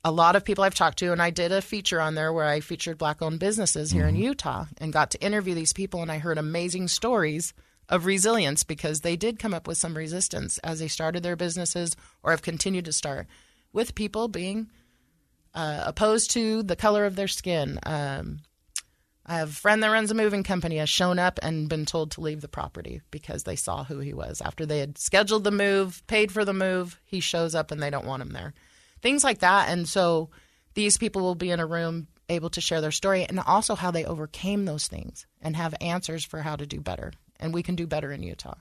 [0.04, 2.48] a lot of people I've talked to, and I did a feature on there where
[2.48, 6.12] I featured black owned businesses here in Utah and got to interview these people, and
[6.12, 7.54] I heard amazing stories
[7.90, 11.96] of resilience because they did come up with some resistance as they started their businesses
[12.24, 13.28] or have continued to start
[13.72, 14.72] with people being
[15.54, 17.80] uh, opposed to the color of their skin.
[17.84, 18.40] Um,
[19.26, 22.12] I have a friend that runs a moving company has shown up and been told
[22.12, 24.42] to leave the property because they saw who he was.
[24.42, 27.90] After they had scheduled the move, paid for the move, he shows up and they
[27.90, 28.54] don't want him there.
[29.02, 29.70] Things like that.
[29.70, 30.30] And so
[30.74, 33.92] these people will be in a room able to share their story and also how
[33.92, 37.12] they overcame those things and have answers for how to do better.
[37.40, 38.56] And we can do better in Utah.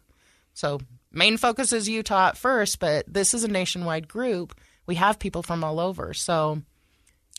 [0.55, 4.55] So main focus is Utah at first, but this is a nationwide group.
[4.87, 6.15] We have people from all over.
[6.15, 6.63] So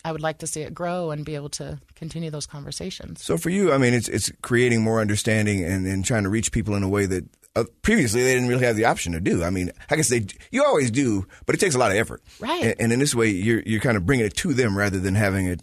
[0.06, 3.24] I would like to see it grow and be able to continue those conversations.
[3.24, 6.52] So for you, I mean, it's it's creating more understanding and, and trying to reach
[6.52, 9.44] people in a way that uh, previously they didn't really have the option to do.
[9.44, 12.22] I mean, I guess they you always do, but it takes a lot of effort.
[12.40, 12.64] Right.
[12.64, 15.16] And, and in this way, you're you're kind of bringing it to them rather than
[15.16, 15.62] having it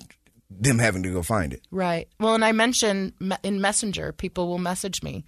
[0.50, 1.62] them having to go find it.
[1.70, 2.08] Right.
[2.18, 5.24] Well, and I mentioned in Messenger, people will message me,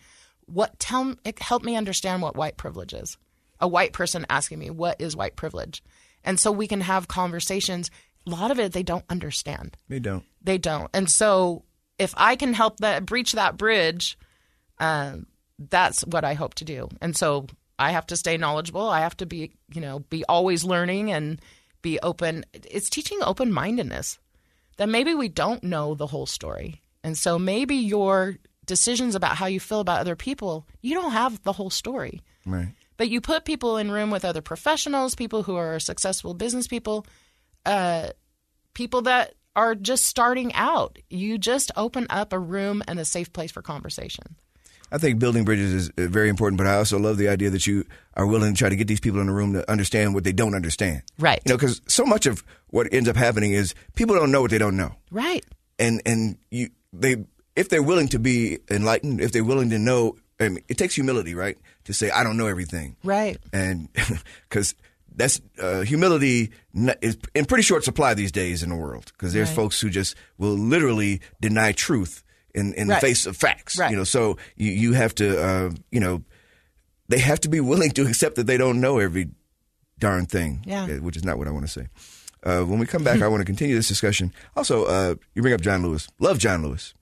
[0.47, 3.17] "What tell help me understand what white privilege is."
[3.61, 5.83] A white person asking me, "What is white privilege?"
[6.25, 7.91] And so we can have conversations.
[8.27, 9.77] A lot of it they don't understand.
[9.89, 10.25] They don't.
[10.43, 10.91] They don't.
[10.95, 11.65] And so
[11.99, 14.19] if I can help that breach that bridge,
[14.79, 15.27] um,
[15.59, 16.89] that's what I hope to do.
[17.01, 17.47] And so
[17.79, 18.89] I have to stay knowledgeable.
[18.89, 21.41] I have to be, you know, be always learning and
[21.83, 22.45] be open.
[22.53, 24.19] It's teaching open mindedness
[24.77, 26.81] that maybe we don't know the whole story.
[27.05, 31.43] And so maybe your decisions about how you feel about other people, you don't have
[31.43, 32.23] the whole story.
[32.47, 32.69] Right.
[32.97, 37.07] But you put people in room with other professionals, people who are successful business people,
[37.67, 38.09] uh,
[38.75, 40.99] people that are just starting out.
[41.11, 44.37] You just open up a room and a safe place for conversation.
[44.91, 47.67] I think building bridges is uh, very important, but I also love the idea that
[47.67, 50.25] you are willing to try to get these people in the room to understand what
[50.25, 51.03] they don't understand.
[51.19, 51.41] Right.
[51.47, 54.51] You know, because so much of what ends up happening is people don't know what
[54.51, 54.95] they don't know.
[55.11, 55.45] Right.
[55.79, 57.25] and and you they
[57.57, 60.95] if they're willing to be enlightened, if they're willing to know, I mean, it takes
[60.95, 63.39] humility, right, to say I don't know everything, Right.
[63.53, 63.89] and
[64.49, 64.75] because
[65.17, 66.51] that's uh, humility
[67.01, 69.57] is in pretty short supply these days in the world because there's Right.
[69.57, 72.23] folks who just will literally deny truth
[72.55, 73.01] in in Right.
[73.01, 73.91] the face of facts, Right.
[73.91, 74.05] you know.
[74.05, 76.23] So you you have to uh, you know
[77.09, 79.29] they have to be willing to accept that they don't know every
[79.99, 80.85] darn thing, Yeah.
[80.85, 81.89] uh, which is not what I want to say.
[82.45, 84.33] Uh, when we come back, I want to continue this discussion.
[84.57, 86.09] Also, uh, you bring up John Lewis.
[86.19, 86.95] Love John Lewis.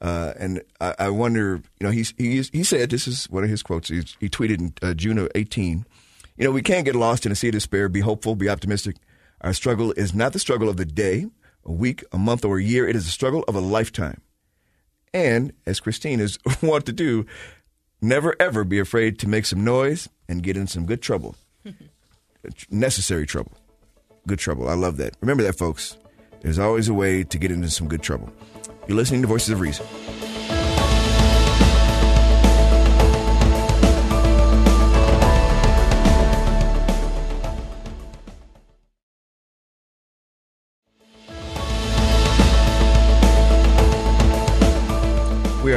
[0.00, 3.50] Uh, and I, I wonder, you know, he's, he, he said, this is one of
[3.50, 3.88] his quotes.
[3.88, 5.84] He, he tweeted in uh, June of 18,
[6.36, 7.88] you know, we can't get lost in a sea of despair.
[7.88, 8.96] Be hopeful, be optimistic.
[9.40, 11.26] Our struggle is not the struggle of the day,
[11.64, 12.88] a week, a month, or a year.
[12.88, 14.20] It is the struggle of a lifetime.
[15.12, 17.26] And as Christine is wont to do,
[18.00, 21.36] never ever be afraid to make some noise and get in some good trouble.
[22.70, 23.52] Necessary trouble.
[24.26, 24.68] Good trouble.
[24.68, 25.16] I love that.
[25.20, 25.96] Remember that, folks.
[26.42, 28.30] There's always a way to get into some good trouble.
[28.86, 29.86] You're listening to Voices of Reason.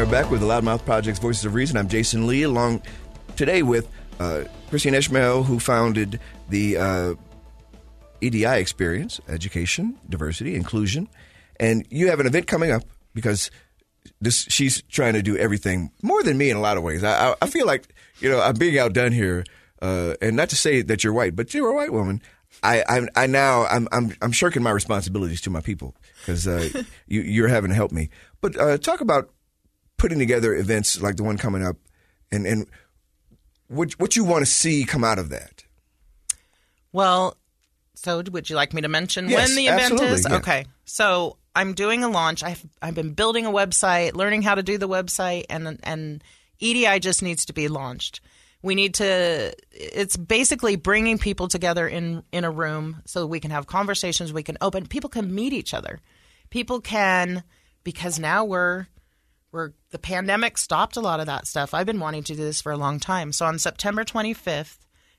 [0.10, 1.78] Back with the Loudmouth Project's Voices of Reason.
[1.78, 2.82] I'm Jasen Lee, along
[3.36, 3.88] today with
[4.20, 6.20] uh, Christine Ishmael, who founded
[6.50, 7.14] the uh,
[8.20, 11.08] EDI experience, education, diversity, inclusion.
[11.60, 12.82] And you have an event coming up
[13.14, 13.52] because
[14.20, 17.04] this she's trying to do everything more than me in a lot of ways.
[17.04, 19.44] I, I, I feel like, you know, I'm being outdone here.
[19.80, 22.20] Uh, and not to say that you're white, but you're a white woman.
[22.64, 26.68] I, I, I now I'm, I'm, I'm shirking my responsibilities to my people because uh,
[27.08, 28.10] you, you're having to help me.
[28.42, 29.30] But uh, talk about
[30.00, 31.76] putting together events like the one coming up,
[32.32, 32.66] and and
[33.68, 35.64] what what you want to see come out of that.
[36.92, 37.38] Well,
[37.94, 40.26] so would you like me to mention Yes, when the event is?
[40.28, 40.38] yeah.
[40.38, 40.66] Okay.
[40.86, 42.44] So I'm doing a launch.
[42.44, 46.24] I've I've been building a website, learning how to do the website, and and
[46.60, 48.22] EDI just needs to be launched.
[48.62, 49.54] We need to.
[49.72, 54.34] It's basically bringing people together in in a room so we can have conversations.
[54.34, 54.88] We can open.
[54.88, 56.00] People can meet each other.
[56.50, 57.44] People can
[57.84, 58.88] because now we're
[59.52, 61.74] we're the pandemic stopped a lot of that stuff.
[61.74, 63.32] I've been wanting to do this for a long time.
[63.32, 64.78] So on September 25th,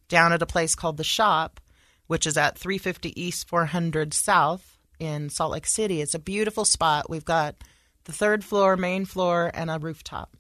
[0.09, 1.61] down at a place called the Shop,
[2.07, 6.01] which is at 350 East 400 South in Salt Lake City.
[6.01, 7.09] It's a beautiful spot.
[7.09, 7.57] We've got
[8.05, 10.37] the third floor, main floor, and a rooftop.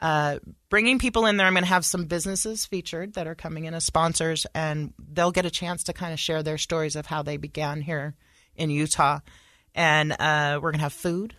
[0.00, 0.38] Uh,
[0.70, 3.74] bringing people in there, I'm going to have some businesses featured that are coming in
[3.74, 7.22] as sponsors, and they'll get a chance to kind of share their stories of how
[7.22, 8.14] they began here
[8.56, 9.20] in Utah.
[9.74, 11.34] And uh, we're going to have food.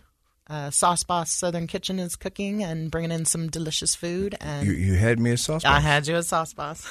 [0.52, 4.36] Uh, Sauce Boss Southern Kitchen is cooking and bringing in some delicious food.
[4.38, 5.62] And You, you had me a sauce.
[5.62, 5.72] Boss.
[5.72, 6.86] I had you a sauce boss.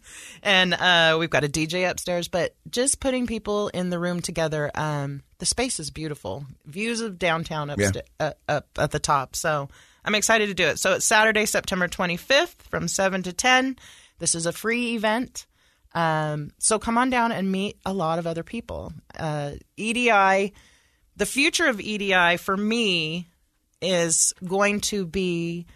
[0.42, 4.70] and uh, we've got a DJ upstairs, but just putting people in the room together.
[4.74, 6.46] Um, the space is beautiful.
[6.64, 9.36] Views of downtown upsta- uh, up at the top.
[9.36, 9.68] So
[10.06, 10.78] I'm excited to do it.
[10.78, 13.76] So it's Saturday, September 25th from 7 to 10.
[14.20, 15.44] This is a free event.
[15.94, 18.94] Um, so come on down and meet a lot of other people.
[19.18, 20.54] Uh, EDI,
[21.22, 23.28] the future of EDI for me
[23.80, 25.66] is going to be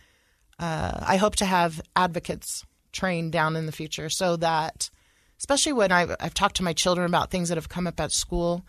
[0.58, 4.90] uh, I hope to have advocates trained down in the future so that,
[5.38, 8.10] especially when I've, I've talked to my children about things that have come up at
[8.10, 8.66] school,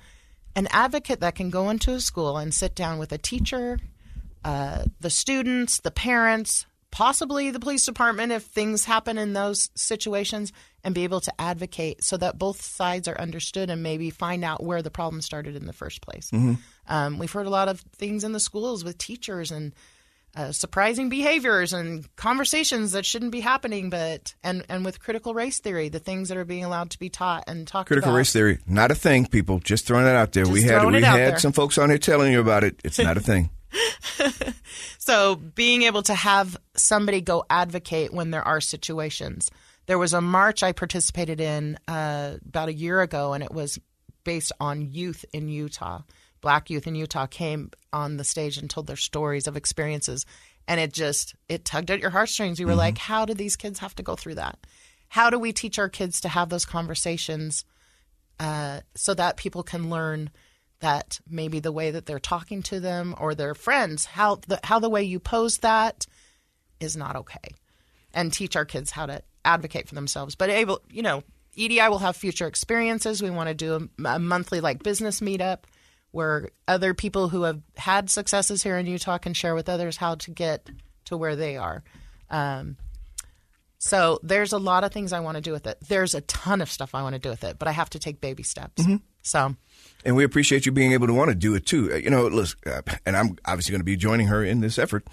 [0.55, 3.79] an advocate that can go into a school and sit down with a teacher,
[4.45, 10.51] uh, the students, the parents, possibly the police department if things happen in those situations,
[10.83, 14.63] and be able to advocate so that both sides are understood and maybe find out
[14.63, 16.31] where the problem started in the first place.
[16.87, 19.73] Um, we've heard a lot of things in the schools with teachers and
[20.37, 25.59] uh, surprising behaviors and conversations that shouldn't be happening, but and and with critical race
[25.59, 27.95] theory, the things that are being allowed to be taught and talked about.
[27.95, 28.17] Critical about.
[28.17, 29.25] race theory, not a thing.
[29.25, 30.47] People, just throwing that out there.
[30.47, 32.79] we had we had some folks on here telling you about it.
[32.83, 33.49] It's not a thing.
[35.07, 39.49] So being able to have somebody go advocate when there are situations.
[39.85, 43.79] There was a march I participated in uh, about a year ago, and it was
[44.25, 46.01] based on youth in Utah.
[46.41, 50.25] Black youth in Utah came on the stage and told their stories of experiences,
[50.67, 52.59] and it just it tugged at your heartstrings.
[52.59, 54.59] You were like, "How do these kids have to go through that?
[55.07, 57.63] How do we teach our kids to have those conversations
[58.41, 60.31] uh, so that people can learn
[60.79, 64.79] that maybe the way that they're talking to them or their friends, how the how
[64.79, 66.05] the way you pose that
[66.79, 67.55] is not okay,
[68.13, 70.35] and teach our kids how to advocate for themselves.
[70.35, 71.23] But able, you know,
[71.55, 73.21] EDI will have future experiences.
[73.21, 75.59] We want to do a, a monthly like business meetup
[76.11, 80.15] where other people who have had successes here in Utah can share with others how
[80.15, 80.69] to get
[81.05, 81.83] to where they are.
[82.29, 82.77] Um,
[83.79, 85.77] so there's a lot of things I want to do with it.
[85.87, 87.99] There's a ton of stuff I want to do with it, but I have to
[87.99, 88.83] take baby steps.
[89.21, 89.55] So
[90.05, 91.91] And we appreciate you being able to want to do it too.
[91.93, 94.79] Uh, You know, look, uh, and I'm obviously going to be joining her in this
[94.79, 95.05] effort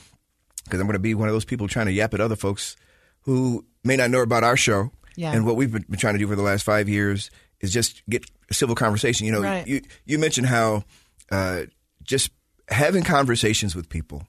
[0.64, 2.76] because I'm going to be one of those people trying to yap at other folks
[3.22, 4.90] who may not know about our show.
[5.16, 5.32] Yeah.
[5.32, 8.02] And what we've been, been trying to do for the last five years is just
[8.08, 9.26] get a civil conversation.
[9.26, 9.66] You know, Right.
[9.66, 10.84] you you mentioned how
[11.30, 11.62] uh,
[12.02, 12.30] just
[12.68, 14.26] having conversations with people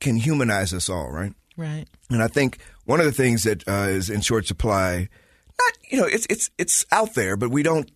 [0.00, 1.32] can humanize us all, right?
[1.56, 1.86] right.
[2.10, 5.08] And I think one of the things that uh, is in short supply,
[5.58, 7.90] not you know, it's it's it's out there, but we don't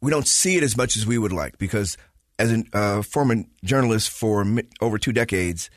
[0.00, 1.96] we don't see it as much as we would like because
[2.38, 4.44] as a uh, former journalist for
[4.80, 5.70] over two decades,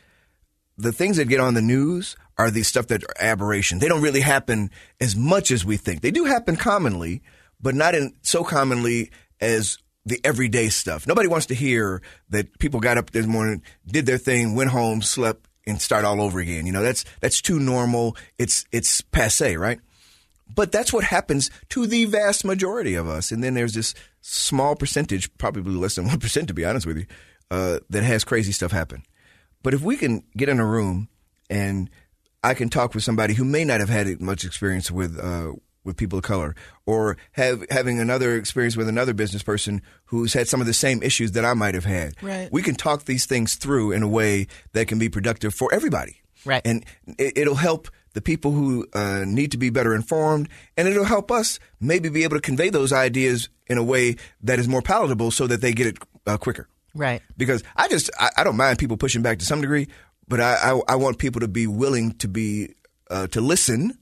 [0.76, 3.78] the things that get on the news are the stuff that are aberration.
[3.78, 6.02] They don't really happen as much as we think.
[6.02, 7.22] They do happen commonly,
[7.60, 9.10] but not in so commonly
[9.40, 11.06] as the everyday stuff.
[11.06, 15.02] Nobody wants to hear that people got up this morning, did their thing, went home,
[15.02, 16.66] slept, and start all over again.
[16.66, 18.16] You know, that's that's too normal.
[18.38, 19.80] It's it's passe, right?
[20.54, 23.32] But that's what happens to the vast majority of us.
[23.32, 27.06] And then there's this small percentage, probably less than 1% to be honest with you,
[27.50, 29.02] uh, that has crazy stuff happen.
[29.62, 31.08] But if we can get in a room
[31.50, 31.90] and
[32.44, 35.52] I can talk with somebody who may not have had much experience with uh,
[35.86, 40.48] with people of color, or have having another experience with another business person who's had
[40.48, 42.50] some of the same issues that I might have had, Right.
[42.52, 46.20] we can talk these things through in a way that can be productive for everybody.
[46.44, 46.62] Right.
[46.64, 46.84] And
[47.18, 51.30] it, it'll help the people who uh, need to be better informed, and it'll help
[51.30, 55.30] us maybe be able to convey those ideas in a way that is more palatable
[55.30, 56.68] so that they get it uh, quicker.
[56.94, 57.20] Right.
[57.36, 59.88] Because I just, I, I, don't mind people pushing back to some degree,
[60.28, 62.74] but I, I, I want people to be willing to be,
[63.10, 63.98] uh, to listen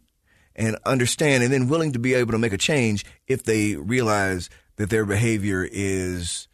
[0.56, 4.50] and understand and then willing to be able to make a change if they realize
[4.76, 6.48] that their behavior is,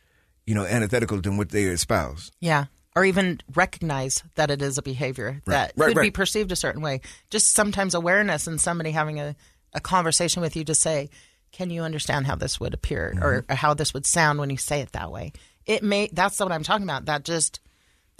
[0.46, 2.30] you know, antithetical to what they espouse.
[2.40, 6.04] Yeah or even recognize that it is a behavior that right, could right.
[6.04, 7.00] be perceived a certain way.
[7.30, 9.36] Just sometimes awareness and somebody having a,
[9.72, 11.08] a conversation with you to say,
[11.52, 13.24] can you understand how this would appear mm-hmm.
[13.24, 15.32] or, or, how this would sound when you say it that way?
[15.66, 17.06] It may that's what I'm talking about.
[17.06, 17.60] That just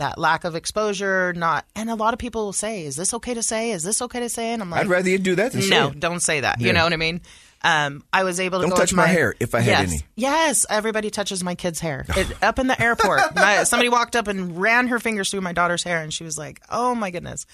[0.01, 3.35] that lack of exposure, not and a lot of people will say, Is this okay
[3.35, 3.71] to say?
[3.71, 4.53] Is this okay to say?
[4.53, 6.61] And I'm like I'd rather you do that than No, don't say that.
[6.61, 6.67] Yeah.
[6.67, 7.21] You know what I mean?
[7.63, 10.01] Um, I was able to Don't touch my, my, hair if I yes, had any.
[10.17, 12.07] Yes, everybody touches my kid's hair.
[12.17, 15.53] It, up in the airport, my, somebody walked up and ran her fingers through my
[15.53, 17.47] daughter's hair, and she was like, "Oh my goodness."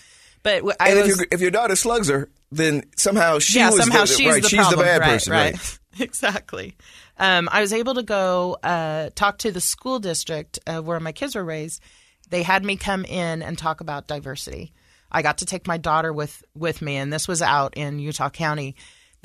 [0.43, 3.81] But I and was, if, if, your daughter slugs her, then somehow she yeah, was
[3.81, 4.79] somehow the, she's right, the she's problem.
[4.79, 5.55] the bad right, person, right?
[5.55, 5.79] right?
[6.01, 6.77] exactly.
[7.19, 11.13] Um, I was able to go uh, talk to the school district uh, where my
[11.13, 11.83] kids were raised.
[12.29, 14.73] They had me come in and talk about diversity.
[15.11, 18.31] I got to take my daughter with with me, and this was out in Utah
[18.31, 18.77] County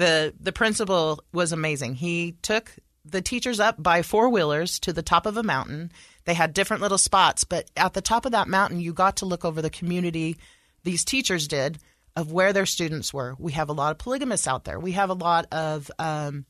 [0.02, 1.96] the the principal was amazing.
[1.96, 2.74] He took
[3.06, 5.92] the teachers up by four wheelers to the top of a mountain.
[6.26, 9.26] They had different little spots, but at the top of that mountain, you got to
[9.26, 10.38] look over the community.
[10.84, 11.80] These teachers did
[12.16, 13.36] of where their students were.
[13.40, 14.80] We have a lot of polygamists out there.
[14.80, 16.46] We have a lot of um,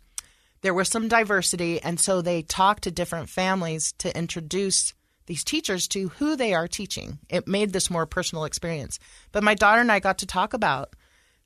[0.61, 4.93] there was some diversity, and so they talked to different families to introduce
[5.25, 7.19] these teachers to who they are teaching.
[7.29, 8.99] It made this more personal experience.
[9.31, 10.95] But my daughter and I got to talk about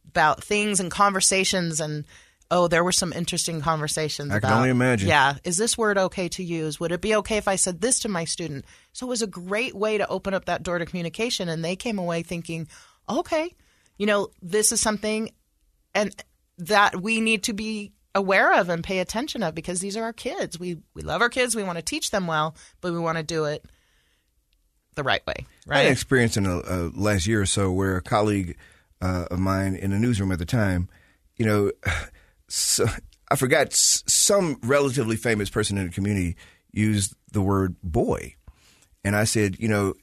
[0.08, 2.06] about things and conversations and
[2.52, 4.32] oh, there were some interesting conversations.
[4.32, 5.10] I about, can only imagine.
[5.10, 6.80] Yeah, is this word okay to use?
[6.80, 8.66] Would it be okay if I said this to my student?
[8.94, 11.76] So it was a great way to open up that door to communication, and they
[11.76, 12.68] came away thinking,
[13.10, 13.54] okay,
[13.98, 15.32] you know, this is something,
[15.94, 16.16] and
[16.60, 20.14] that we need to be aware of and pay attention of because these are our
[20.14, 20.58] kids.
[20.58, 21.56] We we love our kids.
[21.56, 23.66] We want to teach them well, but we want to do it
[24.96, 25.46] the right way.
[25.68, 25.78] Right.
[25.78, 28.58] I had an experience in the last year or so where a colleague
[29.02, 30.90] uh, of mine in the newsroom at the time,
[31.36, 31.72] you know,
[32.48, 32.88] so,
[33.30, 36.38] I forgot some relatively famous person in the community
[36.72, 38.36] used the word boy.
[39.04, 39.96] And I said, you know,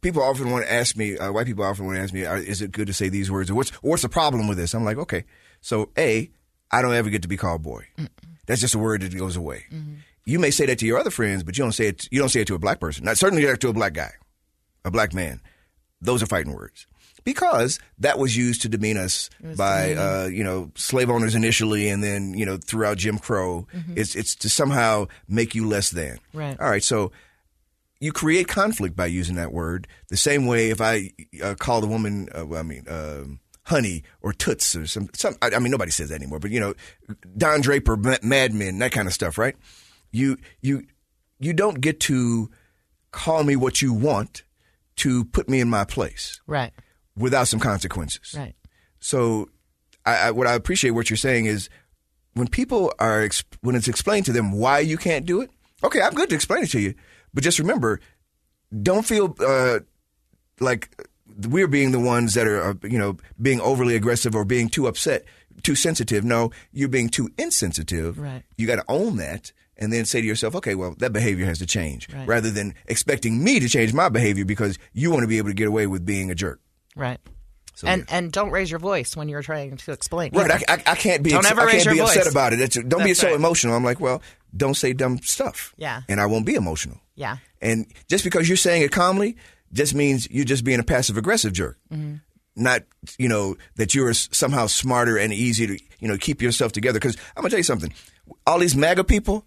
[0.00, 2.60] people often want to ask me, uh, white people often want to ask me, is
[2.60, 3.50] it good to say these words?
[3.50, 4.74] Or what's, what's the problem with this?
[4.74, 5.24] I'm like, okay.
[5.60, 6.30] So, A,
[6.72, 7.86] I don't ever get to be called boy.
[7.98, 8.08] Mm-mm.
[8.46, 9.64] That's just a word that goes away.
[9.72, 9.94] Mm-hmm.
[10.24, 12.08] You may say that to your other friends, but you don't say it.
[12.10, 13.04] You don't say it to a black person.
[13.04, 14.12] Not certainly not to a black guy,
[14.84, 15.40] a black man.
[16.00, 16.86] Those are fighting words
[17.24, 22.02] because that was used to demean us by uh, you know slave owners initially, and
[22.02, 23.66] then you know throughout Jim Crow.
[23.74, 23.94] Mm-hmm.
[23.96, 26.18] It's it's to somehow make you less than.
[26.32, 26.58] Right.
[26.58, 26.82] All right.
[26.82, 27.12] So
[28.00, 29.86] you create conflict by using that word.
[30.08, 31.10] The same way if I
[31.42, 32.86] uh, call the woman, uh, I mean.
[33.72, 36.60] Honey or toots or some, some I, I mean nobody says that anymore but you
[36.60, 36.74] know
[37.36, 39.56] Don Draper Mad Men that kind of stuff right
[40.12, 40.86] you you
[41.40, 42.50] you don't get to
[43.10, 44.44] call me what you want
[44.96, 46.72] to put me in my place right
[47.16, 48.34] without some consequences.
[48.36, 48.54] Right.
[49.00, 49.48] So,
[50.04, 51.68] I, I, what I appreciate what you're saying is
[52.34, 53.28] when people are
[53.60, 55.50] when it's explained to them why you can't do it.
[55.84, 56.94] Okay, I'm good to explain it to you,
[57.34, 58.00] but just remember,
[58.82, 59.80] don't feel uh,
[60.60, 60.96] like
[61.46, 64.86] we're being the ones that are, uh, you know, being overly aggressive or being too
[64.86, 65.24] upset,
[65.62, 66.24] too sensitive.
[66.24, 68.18] No, you're being too insensitive.
[68.18, 68.42] Right.
[68.56, 71.58] You got to own that and then say to yourself, okay, well, that behavior has
[71.58, 72.26] to change right.
[72.26, 75.54] rather than expecting me to change my behavior because you want to be able to
[75.54, 76.60] get away with being a jerk.
[76.94, 77.18] Right.
[77.74, 78.16] So, and yeah.
[78.16, 80.32] and don't raise your voice when you're trying to explain.
[80.34, 82.16] Right, I, I, I, can't be don't ever I can't be voice.
[82.16, 82.58] upset about it.
[82.58, 83.36] Don't That's be so right.
[83.36, 83.74] emotional.
[83.74, 84.20] I'm like, well,
[84.54, 85.74] don't say dumb stuff.
[85.78, 87.00] Yeah, and I won't be emotional.
[87.14, 89.36] Yeah, and just because you're saying it calmly,
[89.72, 91.78] just means you're just being a passive aggressive jerk.
[91.92, 92.16] Mm-hmm.
[92.54, 92.82] Not
[93.18, 96.98] you know that you're somehow smarter and easier to you know keep yourself together.
[96.98, 97.92] Because I'm gonna tell you something.
[98.46, 99.46] All these MAGA people,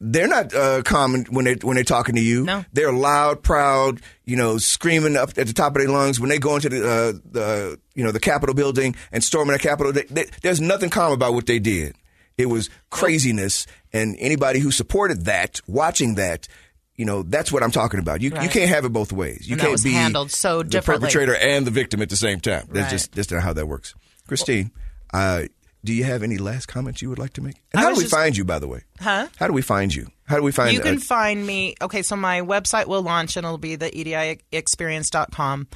[0.00, 2.44] they're not uh, common when they when they're talking to you.
[2.44, 2.64] No.
[2.72, 6.38] They're loud, proud, you know, screaming up at the top of their lungs when they
[6.38, 9.92] go into the uh, the you know the Capitol building and storming the Capitol.
[9.92, 11.96] They, they, there's nothing calm about what they did.
[12.36, 16.48] It was craziness, and anybody who supported that, watching that,
[16.96, 18.20] you know, that's what I'm talking about.
[18.20, 18.42] You Right.
[18.44, 19.46] you can't have it both ways.
[19.48, 22.66] You And can't be handled so the perpetrator and the victim at the same time.
[22.70, 22.90] That's Right.
[22.90, 23.94] just that's not how that works.
[24.28, 24.70] Christine,
[25.12, 25.42] uh,
[25.84, 27.56] do you have any last comments you would like to make?
[27.72, 28.82] And how do we just- find you, by the way?
[29.00, 29.28] Huh?
[29.36, 30.10] How do we find you?
[30.26, 31.74] How do we find you You can uh, find me.
[31.82, 35.66] Okay, so my website will launch and it'll be the ediexperience.com.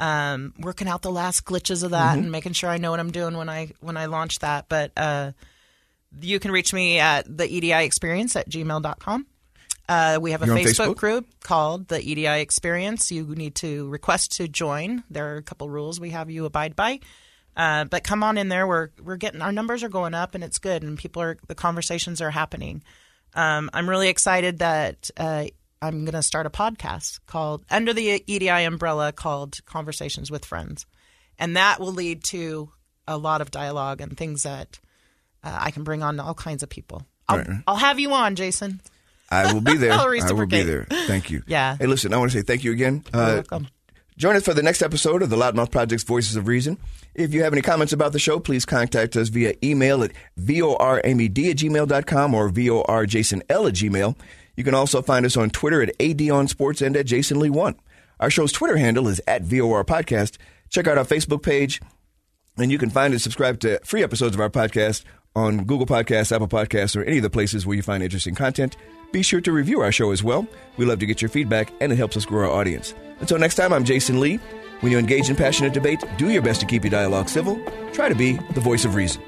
[0.00, 2.22] Um, working out the last glitches of that Mm-hmm.
[2.24, 4.66] and making sure I know what I'm doing when I when I launch that.
[4.68, 5.32] But uh,
[6.20, 9.26] you can reach me at the EDI experience at gmail.com.
[9.88, 10.96] Uh, we have a Facebook, Facebook?
[10.96, 13.12] group called the EDI Experience.
[13.12, 15.04] You need to request to join.
[15.10, 17.00] There are a couple rules we have you abide by.
[17.56, 18.66] Uh, but come on in there.
[18.66, 20.82] We're we're getting our numbers are going up, and it's good.
[20.82, 22.82] And people are the conversations are happening.
[23.34, 25.44] Um, I'm really excited that uh,
[25.82, 30.86] I'm going to start a podcast called under the EDI umbrella called Conversations with Friends,
[31.38, 32.70] and that will lead to
[33.06, 34.78] a lot of dialogue and things that
[35.42, 37.06] uh, I can bring on all kinds of people.
[37.28, 37.48] I'll, Right.
[37.66, 38.80] I'll have you on, Jasen.
[39.30, 39.92] I will be there.
[39.92, 40.86] I'll I will be there.
[41.06, 41.42] Thank you.
[41.46, 41.76] Yeah.
[41.76, 43.04] Hey, listen, I want to say thank you again.
[43.12, 43.68] You're Uh, welcome.
[44.16, 46.78] Join us for the next episode of the Loudmouth Project's Voices of Reason.
[47.16, 51.50] If you have any comments about the show, please contact us via email at voramyd
[51.50, 54.16] at gmail.com or vorjasonl at gmail.
[54.56, 57.74] You can also find us on Twitter at adonsports and at jasonlee1.
[58.20, 60.36] Our show's Twitter handle is at VOR Podcast.
[60.70, 61.80] Check out our Facebook page,
[62.56, 65.02] and you can find and subscribe to free episodes of our podcast
[65.34, 68.76] on Google Podcasts, Apple Podcasts, or any of the places where you find interesting content.
[69.14, 70.44] Be sure to review our show as well.
[70.76, 72.96] We love to get your feedback, and it helps us grow our audience.
[73.20, 74.40] Until next time, I'm Jasen Lee.
[74.80, 77.64] When you engage in passionate debate, do your best to keep your dialogue civil.
[77.92, 79.22] Try to be the voice of reason.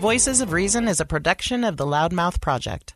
[0.00, 2.94] Voices of Reason is a production of the Loudmouth Project.